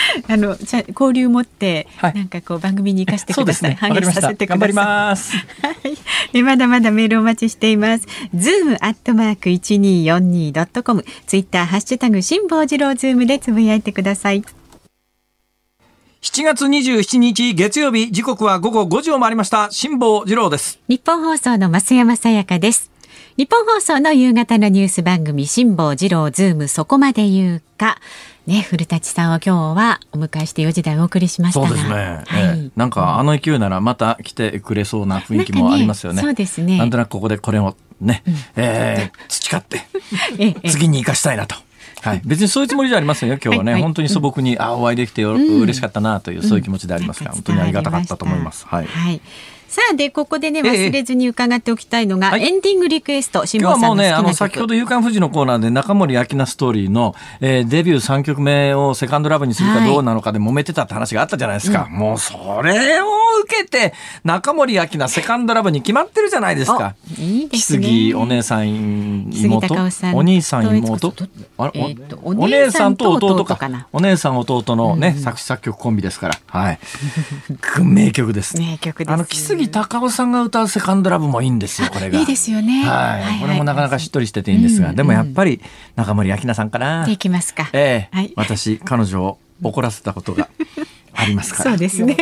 [0.28, 3.70] あのじゃ交流持って、はい、なんかこう番組に生かしてください。
[3.70, 5.36] ね、励させて頑張ります。
[5.62, 5.74] は
[6.32, 6.42] い。
[6.42, 8.06] まだまだメールお待ちしています。
[8.34, 14.42] ズームアットマーク一二四二ドットコム、ツイッターハッシュタグ辛坊治郎ズームでつぶやいてください。
[16.22, 22.92] 7月27日月曜日時刻は午後5時を回りました辛坊治郎ですニッポン放送の増山さやかです
[23.36, 27.98] 日本放送の夕方のニュース番組辛坊治郎ズームそこまで言うか
[28.46, 31.94] ね、古舘さんを今日はお迎えして4時台お送りしましたそうですね。
[31.94, 32.24] はい。
[32.26, 36.16] えー、なんかあの勢いならまた来てくれそうな雰囲気もありますよね。
[36.16, 36.76] ねそうですね。
[36.76, 39.82] なんとなくここでこれをね、うん、えー、培って
[40.68, 41.54] 次に生かしたいなと。
[42.00, 48.66] はい、別にそういうつもりじゃありませんよ今日はね、はい、本当に素朴に、あお会いできてよ、うん、嬉しかったなというそういう気持ちでありますが、うん、本当にありがたかったと思います。
[48.66, 49.20] はい、はい
[49.72, 63.06] さあでここでね忘れずに伺っておきたいのが、ええ、エンディングリクエスト今日はもうねあの先ほど「夕刊富士」のコーナーで中森明菜ストーリーの、えー、デビュー3曲目をセカンドラブにするかどうなのかで揉めてたって話があったじゃないですか、はい、もうそれを
[63.44, 63.94] 受けて
[64.24, 66.94] 中森明菜セカンドラブに決まってるじゃないですか。
[67.18, 69.74] いい木杉お姉さん妹
[70.14, 71.14] お兄さん妹。
[71.56, 73.58] あれ、えー、おお姉さんと弟か。
[73.92, 76.38] お姉さん弟のね、うん、作詞作曲コンビですから。
[76.46, 76.78] はい。
[77.82, 78.58] 名曲です。
[78.58, 82.18] 名曲ですあの木杉杉隆夫さんが歌うセカンドラブもいいんですよ、これが。
[82.18, 82.84] いいですよね。
[82.84, 83.40] はい。
[83.40, 85.60] これもなかなかしっとりしてていいんですが、でもやっぱり
[85.96, 87.06] 中森明菜さんかな。
[87.06, 87.68] できますか。
[87.72, 90.48] ええ私、彼女を怒らせたことが。
[91.14, 91.70] ありますから。
[91.72, 92.16] そうですね。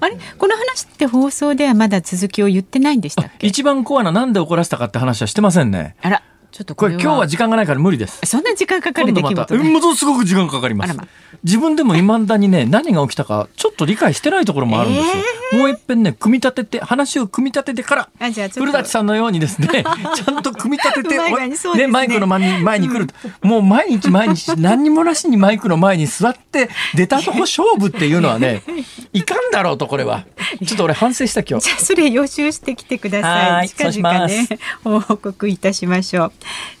[0.00, 0.16] あれ？
[0.38, 3.46] この話って放送ではまだ続きを言ってないんでしたっけ？
[3.46, 5.94] 一番コアななんで怒らせたかって話はしてませんね。
[6.02, 6.22] あら。
[6.50, 8.20] ちょっとこれ今日は時間がないから無理です。
[8.24, 10.96] そんな時間かかる出来事、ね、ものすごく時間かかります。
[10.96, 11.06] ま、
[11.44, 15.12] 自分でも未だにね何が起きたかちょっと理解してないところもあるんですよ。
[15.52, 18.08] えー、もう一遍ね組み立てて話を組み立ててから
[18.54, 19.68] 古舘さんのようにですね
[20.14, 23.06] ちゃんと組み立ててね、ね、マイクの前に前に来る、
[23.42, 28.62] うん、もう毎日毎日 何にもなしにマイクの前に座って出たとこ勝負っていうのはね
[29.12, 30.24] いかんだろうとこれは。
[30.64, 31.66] ちょっと俺反省した今日。
[31.66, 33.68] じゃあそれ予習してきてください。
[33.68, 34.48] 近々ね
[34.84, 36.32] 報告いたしましょう。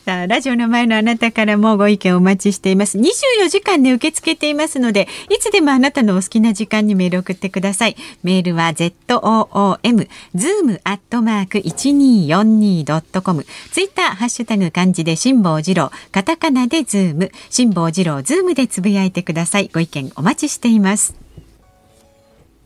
[0.04, 2.96] さあラジオの前のあなたからもご意見お待ちしています。
[2.96, 7.96] 24時間で受け付けていますので、いつでもあなたのお好きな時間にメール送ってください。
[8.22, 13.44] メールは zoom zoom アットマーク一二四二ドットコム。
[13.72, 19.70] ツイッターハッシュタグ漢字で辛坊治郎、カタカナでズーム、辛坊治郎ズームでつぶやいてください。
[19.74, 21.25] ご意見お待ちしています。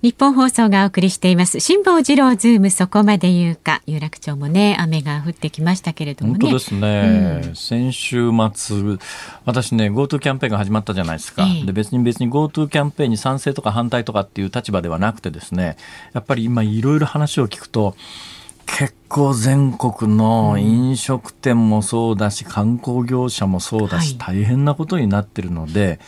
[0.02, 1.60] ニッポン放送がお送りしています。
[1.60, 3.82] 辛坊治郎ズームそこまで言うか。
[3.86, 6.38] 有楽町もね雨が降ってきましたけれどもね。
[6.40, 8.98] 本当ですね、うん、先週末
[9.44, 15.76] 私ね GoTo キャンペーンが始まったじゃないですか、ええ、で別に別に GoTo キャンペーンに賛成とか反対とかっていう立場ではなくてですね
[16.14, 17.94] やっぱり今いろいろ話を聞くと
[18.78, 25.98] 結構全国の飲食店もそうだし、観光業者もそうだし、大変なことになってるので、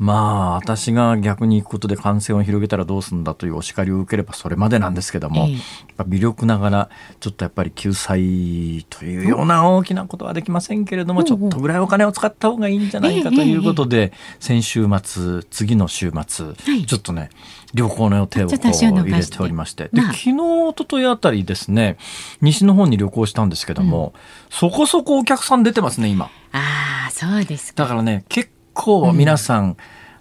[0.00, 6.90] まあ、私が逆に行くことで感染を広げたらどうするんだというお叱りを受ければそれまでなんですけども、えー、微力ながら
[7.20, 16.54] ちょっとやっぱり救済というような大きなことはできませんけれども、ちょっとぐらいお金を使った方がいいんじゃないかということで、先週末次の週末、
[16.86, 17.28] ちょっとね
[17.74, 19.90] 旅行の予定をこう入れておりまして。
[19.92, 21.98] で昨日おとといあたりですね
[22.40, 24.14] 西の方に旅行したんですけども、
[24.48, 26.30] そこそこお客さん出てますね今。
[26.52, 29.76] ああそうですだからね結構皆さん、うん、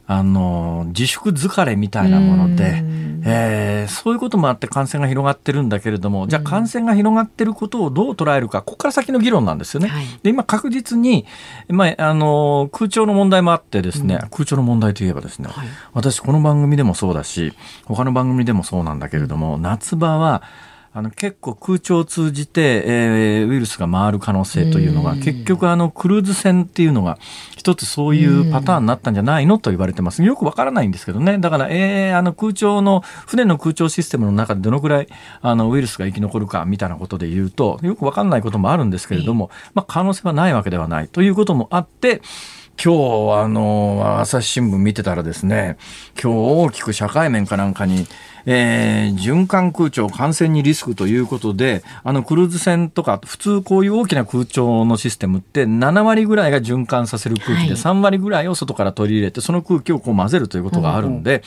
[0.08, 2.84] あの自粛疲れみたいなもので、
[3.26, 9.90] えー、そういうこともあって感染が広がってるんだけれども、じゃあ感染が広がってることをどう捉えるか、ここから先の議論なんですよね。
[9.90, 11.26] はい、で今確実に、
[11.68, 17.54] まあ、あの空調の問題もあってですね、うん、空調の問題といえばですね、はい、私この番組でもそうだし
[17.86, 20.42] 他の番組でもそうなんだけれども、夏場は
[20.92, 27.20] あの結構空調を通じて、えー、ウイルスが回る可能性というのが結局あのクルーズ船っていうのが
[27.56, 30.24] 一つそういうパターンになったんじゃないのと言われてます。
[30.24, 31.38] よくわからないんですけどね。
[31.38, 35.08] だから、えー、あの空調の船の空調システムの中でどのくらい
[35.42, 42.22] あのウイルスが生き残るかみたいなことで言うとよくわかんないこともあるんですけれども、まあ、可能性はないわけではないということもあって
[42.82, 45.78] 今日あの朝日新聞見てたらですね
[46.22, 48.08] 今日大きく社会面かなんかに
[48.52, 61.44] えー、循環空調感染にリスクということで、あのクルーズ船とか、普通こういう大きな空調のシステムって7割ぐらいが循環させる空気で、3割ぐらいを外から取り入れて、その空気をこう混ぜるということがあるんで、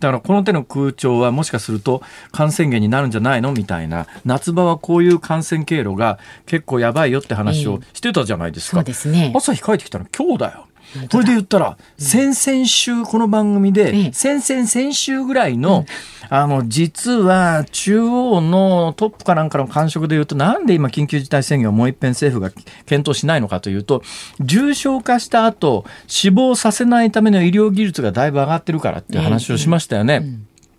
[0.00, 8.76] だからこの手の空調はもしかすると感染源になるんじゃないのみたいな、夏場はこういう感染経路が結構やばいよって話をしてたじゃないですか。
[8.76, 9.32] そうですね。
[9.34, 10.66] 朝日帰ってきたら今日だよ。
[11.10, 15.86] これで言ったら、先々週この番組で、先々先週ぐらいの、
[16.28, 22.52] あの、実は中央のトップかなんかの感触で言うと、なんで今緊急事態宣言をもう一遍政府が
[22.86, 24.02] 検討しないのかというと、
[24.40, 30.22] 重症化した後、死亡させないための医療技術がだいぶ上がってるからっていう話をしましたよね。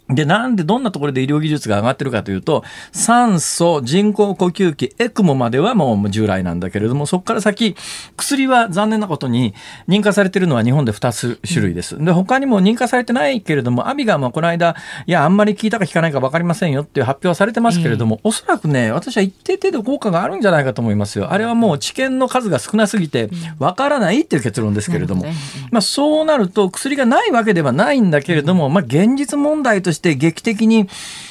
[0.09, 7.75] うんで、なんでどんなところで医療技術が上がってるかというと、酸素、人工呼吸器、エクモまではもう従来なんだけれども、そこから先、
[8.17, 9.53] 薬は残念なことに
[9.87, 11.97] 認可されてるのは日本で2つ種類です。
[12.03, 14.75] で、他にも認可されてないけれども、アビガもこの間、
[15.05, 21.31] いや、あんまり効いたか効かないか分かりませんよっていう発表はされてますけれども、おそらくね、私は一定程度効果があるんじゃないかと思いますよ。
[21.31, 25.25] あれはもう治験の数が少なすぎて、分からないっていう結論ですけれども、
[25.71, 30.87] まあそうなると薬がないわけではないんだけれども、まあ現実問題として劇的に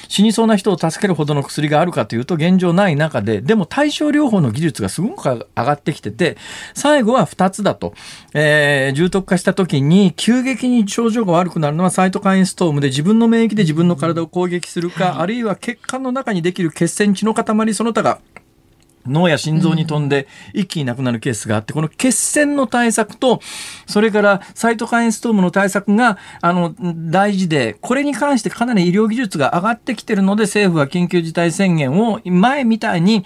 [0.09, 6.37] 死にそうな人を助けるほどの薬があるかというと現状ない中で、でも対症療法の技術がすごく上がってきてて、
[6.75, 7.95] 最後は2つだと。
[8.35, 18.21] えー、重篤化した時に急激に症状が悪くなるのはサイトカインストームで自分の免疫で自分の体を攻撃するか、あるいは血管の中にできる血栓血の塊その他が
[19.07, 23.41] 脳や心臓に飛んで一気になくなるケースがあって、この血栓の対策と、
[23.87, 26.75] それからサイトカインストームの対策が、あの、
[27.11, 33.25] 大事で、これに関してかなり医療技術が上がってきてるので、政府は緊急事態宣言を前みたいに、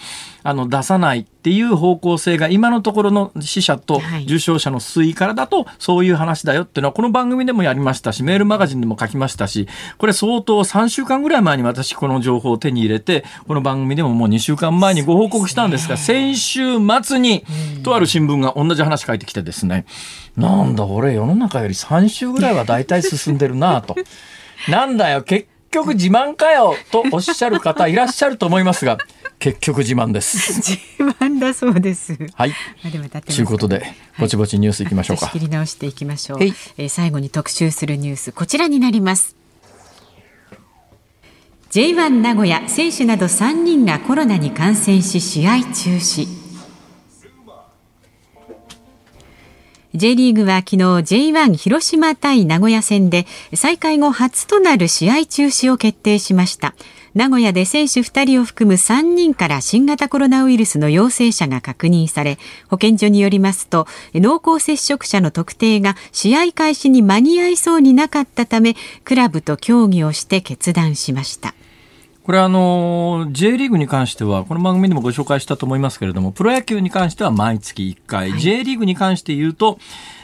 [0.48, 9.68] あの、出さないっていう方向性が今のところの死者と重症者の推移からだとそういう話だよっていうのはこの番組でもやりましたしメールマガジンでも書きましたし
[9.98, 17.44] これ相当3週間ぐらい前に私この情報を手に入れてこの番組でももう2週間前にご報告したんですが先週末に
[17.84, 19.86] とある新聞が同じ話書いてきてですね。
[20.36, 23.96] なんだ俺世の中より3週ぐらいは大体進んでるなと。
[24.68, 28.98] なんだよ、結局自慢かよとおっしゃる方いらっしゃると思いますが、
[29.38, 30.54] 結局自慢です。
[30.62, 32.16] 自慢だそうです。
[32.34, 32.52] はい。
[32.82, 35.26] ということで、ぼちぼちニュースいきましょうか。
[35.26, 36.38] 仕切り直していきましょう。
[36.42, 39.36] えー、最後に特集するニュース、こちらになります。
[41.70, 46.26] J1 名古屋選手など3人がコロナに感染し試合中止
[49.94, 56.74] J リーグは昨日 J1 広島対名古屋戦で再開後初となる試合中止を決定しました
[57.16, 62.36] 名古屋で選手2人を含む3人から新型コロナウイルスの陽性者が確認され
[62.68, 71.54] 保健所によりますと濃厚接触者の特定が試合開始に間に合いそうになかったためクラブと協議をして決断しました。
[72.22, 79.78] これあの J リーグに関してはこの番組でもご紹介したと思いますけれどもプロ野球に関しては毎月1回、はい、J リーグに関して言うと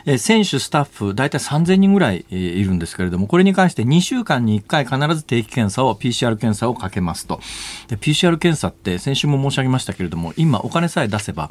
[0.06, 7.40] え選手、スタッフ、大体3000人ぐらい、えいるんですけれども、これに関して2週間に1回必ず定期検査を、PCR 検査をかけますと。
[7.88, 11.50] で、PCR 検査って先週も申し上げましたけれども、今お金さえ出せば、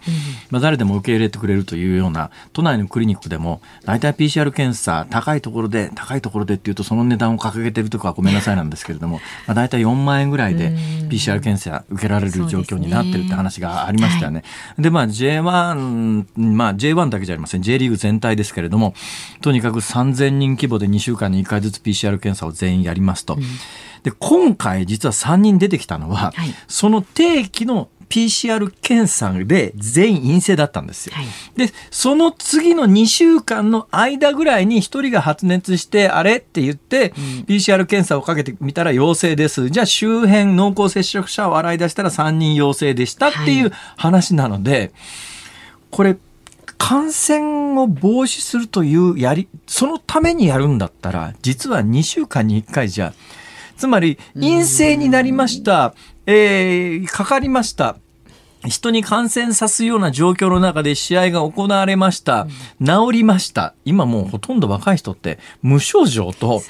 [0.49, 10.72] まあ、誰でも受け入れてくれるというような、都内のクリニックでも、大体 PCR 検査、高いところで、高いところでっていうと、その値段を掲げてるとかはごめんなさいなんですけれども、まあ、大体4万円ぐらいで
[11.10, 14.43] PCR 検査受けられる状況になってるって話がありましたよね。
[14.78, 17.62] で、まあ J1、まあ J1 だけじゃありません。
[17.62, 18.94] J リーグ全体ですけれども、
[19.42, 23.36] とにかく3000人規模で2週間に1回ずつ PCR 検査を全員やりますと。
[23.36, 23.42] うん、
[24.04, 31.16] で、今回実は3人出てきたのは、はい、その定期の PCR 検査で全員陰性だったんですよ。
[31.16, 31.26] はい、
[31.56, 36.36] で、その次の2週間の間ぐらいに1人が発熱して、あれ？
[36.36, 39.70] って言って、うん、PCR 検査をかけてみたら陽性です。
[39.70, 44.92] じゃあ周辺濃厚接触者を洗い出したら3人陽性でしたっていう話なので、はい、
[45.89, 46.18] これ、
[46.84, 53.13] 感染を防止するというやり、そのためにやるんだったら、実は2週間に1回じゃ、
[53.77, 55.93] つまり陰性になりました、
[56.25, 57.97] えー、かかりました、
[58.68, 62.47] 人に感染さすような状況の中で試合が行われました。
[62.84, 63.74] 治りました。
[63.86, 66.62] 今もうほとんど若い人って無症状と、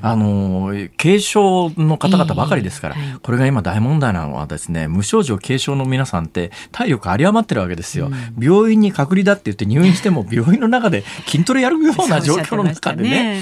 [0.00, 8.10] あの、軽症の方々ばかりですから、これが今大問題なのはですね、無症状軽症の皆さんって体力有り余ってるわけですよ。
[8.38, 13.40] 病院に隔離だって言って入院しても 病院の中で筋トレやるような状況の中でね、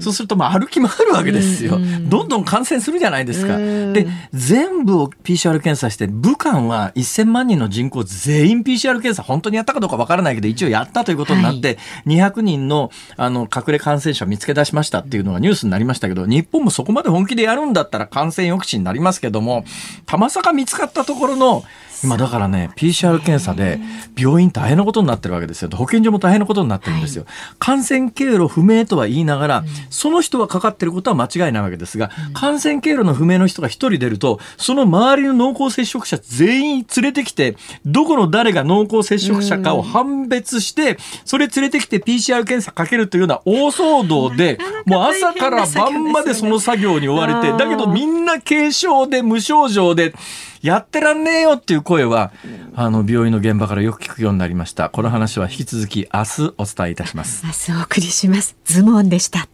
[0.00, 1.78] そうするとまあ歩き回るわけですよ。
[2.02, 3.56] どんどん感染するじゃないですか。
[3.58, 19.64] で、全部を PCR 検査して、武漢は1000万万人の人口全員 PCR 検査本当にやったかどうかわからないけど一応やったということになって、はい、200人のあの隠れ感染者見つけ出しましたっていうのがニュースになりましたけど日本もそこまで本気でやるんだったら感染抑止になりますけども
[20.06, 21.64] たまさか見つかったところの
[22.04, 23.80] 今だからね PCR 検査で
[24.16, 25.70] 病院大変なことになってるわけですよ。
[25.70, 50.14] 保健所も大変なことになってるんですよ、はい、感染経路不明とは言いながら、うん、その人はかかってることは間違いないわけですが、うん、感染経路の不明の人が1人出るとその周りの濃厚接触者全員連れてきてどこの誰が濃厚接触者かを判別して、それ連れてきて PCR 検査かけるというような大騒動でもう朝から晩までその作業に追われてだけどみんな軽症で無症状で。
[50.62, 52.32] やってらんねえよっていう声は、
[52.74, 54.88] あの、病院の現場からよく聞くようになりました。
[54.90, 57.44] この話は引き続き明日お伝えいたします。
[57.44, 58.56] 明日お送りします。
[58.64, 59.48] ズモンでした。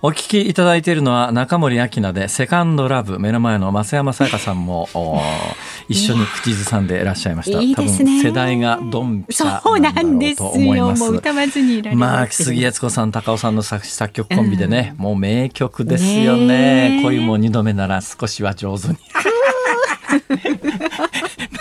[0.00, 4.88] お聞きいただいているのは中森明菜でセカンドラブ目の前の増山さやかさんも
[5.88, 7.58] 一緒に口ずさんでいらっしゃいました。
[7.60, 11.02] いい多分世代がドンピシャなんだろうと思います。
[11.02, 17.00] もう歌わずにいられまあ杉悦子さん高尾さんの作詞作曲コンビでね、うん、もう名曲ですよね。
[17.02, 18.96] 恋も二度目なら少しは上手に。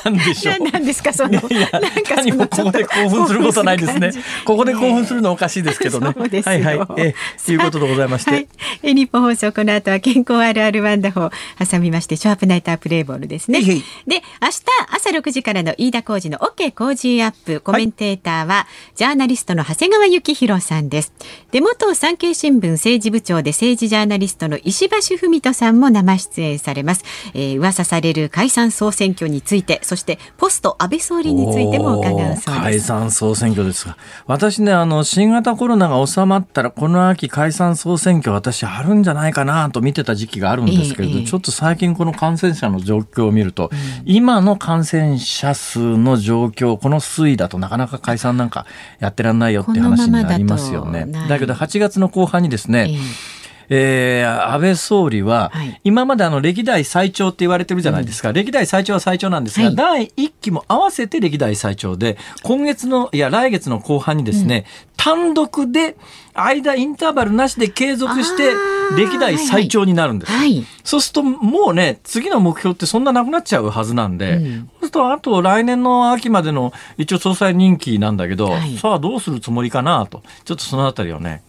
[0.10, 0.55] なんでしょう。
[0.72, 1.34] 何ですかその。
[1.34, 1.70] いや
[2.10, 4.12] 何もここで興奮することないですね。
[4.45, 6.08] ここで興奮するのおかしいですけどね。
[6.08, 6.80] はいはい。
[6.97, 8.32] えということでございまして。
[8.32, 8.47] はい、
[8.84, 11.32] え日本放送この後は健康あるあるワンダホー
[11.72, 13.62] 挟みましてショーアップナイタープレイボールですね。
[13.62, 21.14] で明日朝6時からの飯田浩二の OK 工事アップコメンテーターは、はい、ジャーナリストの長谷川幸宏さんです。
[21.51, 27.03] で元産経新聞政治部長で政治ジャーナリストの石橋文人さんも生出演されます。
[27.34, 32.45] えー、噂される解散総選挙についてそしてポスト安倍総理についても伺うそうです。
[32.45, 33.97] 解散総選挙ですが。
[34.25, 48.65] 私ねあの新型コロナが収まったらこの秋解散総選挙私あるんじゃないかなと見てた時期があるんですけれど、えー、ちょっと最近この感染者の状況を見ると、うん、今の感染者数の状況この推移だとなかなか解散なんか
[48.99, 51.07] やってらんないよって話になりますよね。
[51.27, 53.36] だけど8月の後半にですね、えー
[53.70, 65.97] えー、安倍総理は、はい、今まであの歴代最長って言われてるじゃないですか、うん、歴代最長は最長なんですが、はい、第1期も合わせて歴代最長で、今月の、いや、来月の後半にですね、うん、単独で、
[66.38, 68.53] 間インターバルなしで継続して
[68.95, 70.55] 歴代最長になるんです、はい。
[70.55, 80.22] はい、そうするともうね次の目標ってそんななくなっちゃうはずなんで、うん、そうするとあと来年の秋までの一応総裁任期なんだけど、はい、さあどうするつもりかなと。
[80.45, 81.41] ちょっとそのあたりをね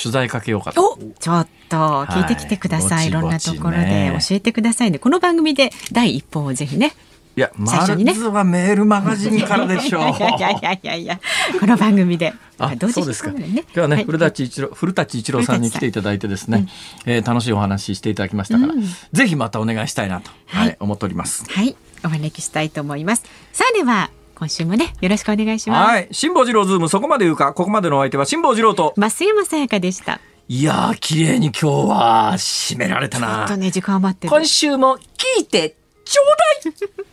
[0.00, 0.98] 取材かけようかと。
[1.18, 4.98] ちょっと聞いてきてください、はい、いろんなところで教えてくださいね。
[4.98, 6.94] この番組で第一報をぜひね
[7.36, 7.92] いや、まず
[8.28, 10.02] はメールマガジンからでしょう。
[10.02, 11.20] いやいやいやいや
[11.60, 12.32] この番組で。
[12.58, 13.30] あ、そうですか。
[13.30, 16.66] ね、今日はね、古舘一郎、古舘一郎さんに来ていただいてですね、
[17.06, 18.82] うん、えー、楽しいお話していただきましたから、うん、
[19.12, 21.44] ぜひまたお願いしたいなと、はい、はい、思っております。
[21.50, 21.76] はい、
[22.06, 23.24] お招きしたいと思います。
[23.52, 24.10] さあでは。
[24.38, 25.90] 今週もねよろしくお願いします。
[25.90, 30.20] はい、辛坊治郎ズームそこまで言うか、ここまでのお相手は辛坊治郎と増山さやかでした。
[30.48, 33.46] いやー、綺麗に今日は締められたな。
[33.48, 36.26] ちょっとね時間余って今週も聞いてちょう
[36.64, 37.06] だい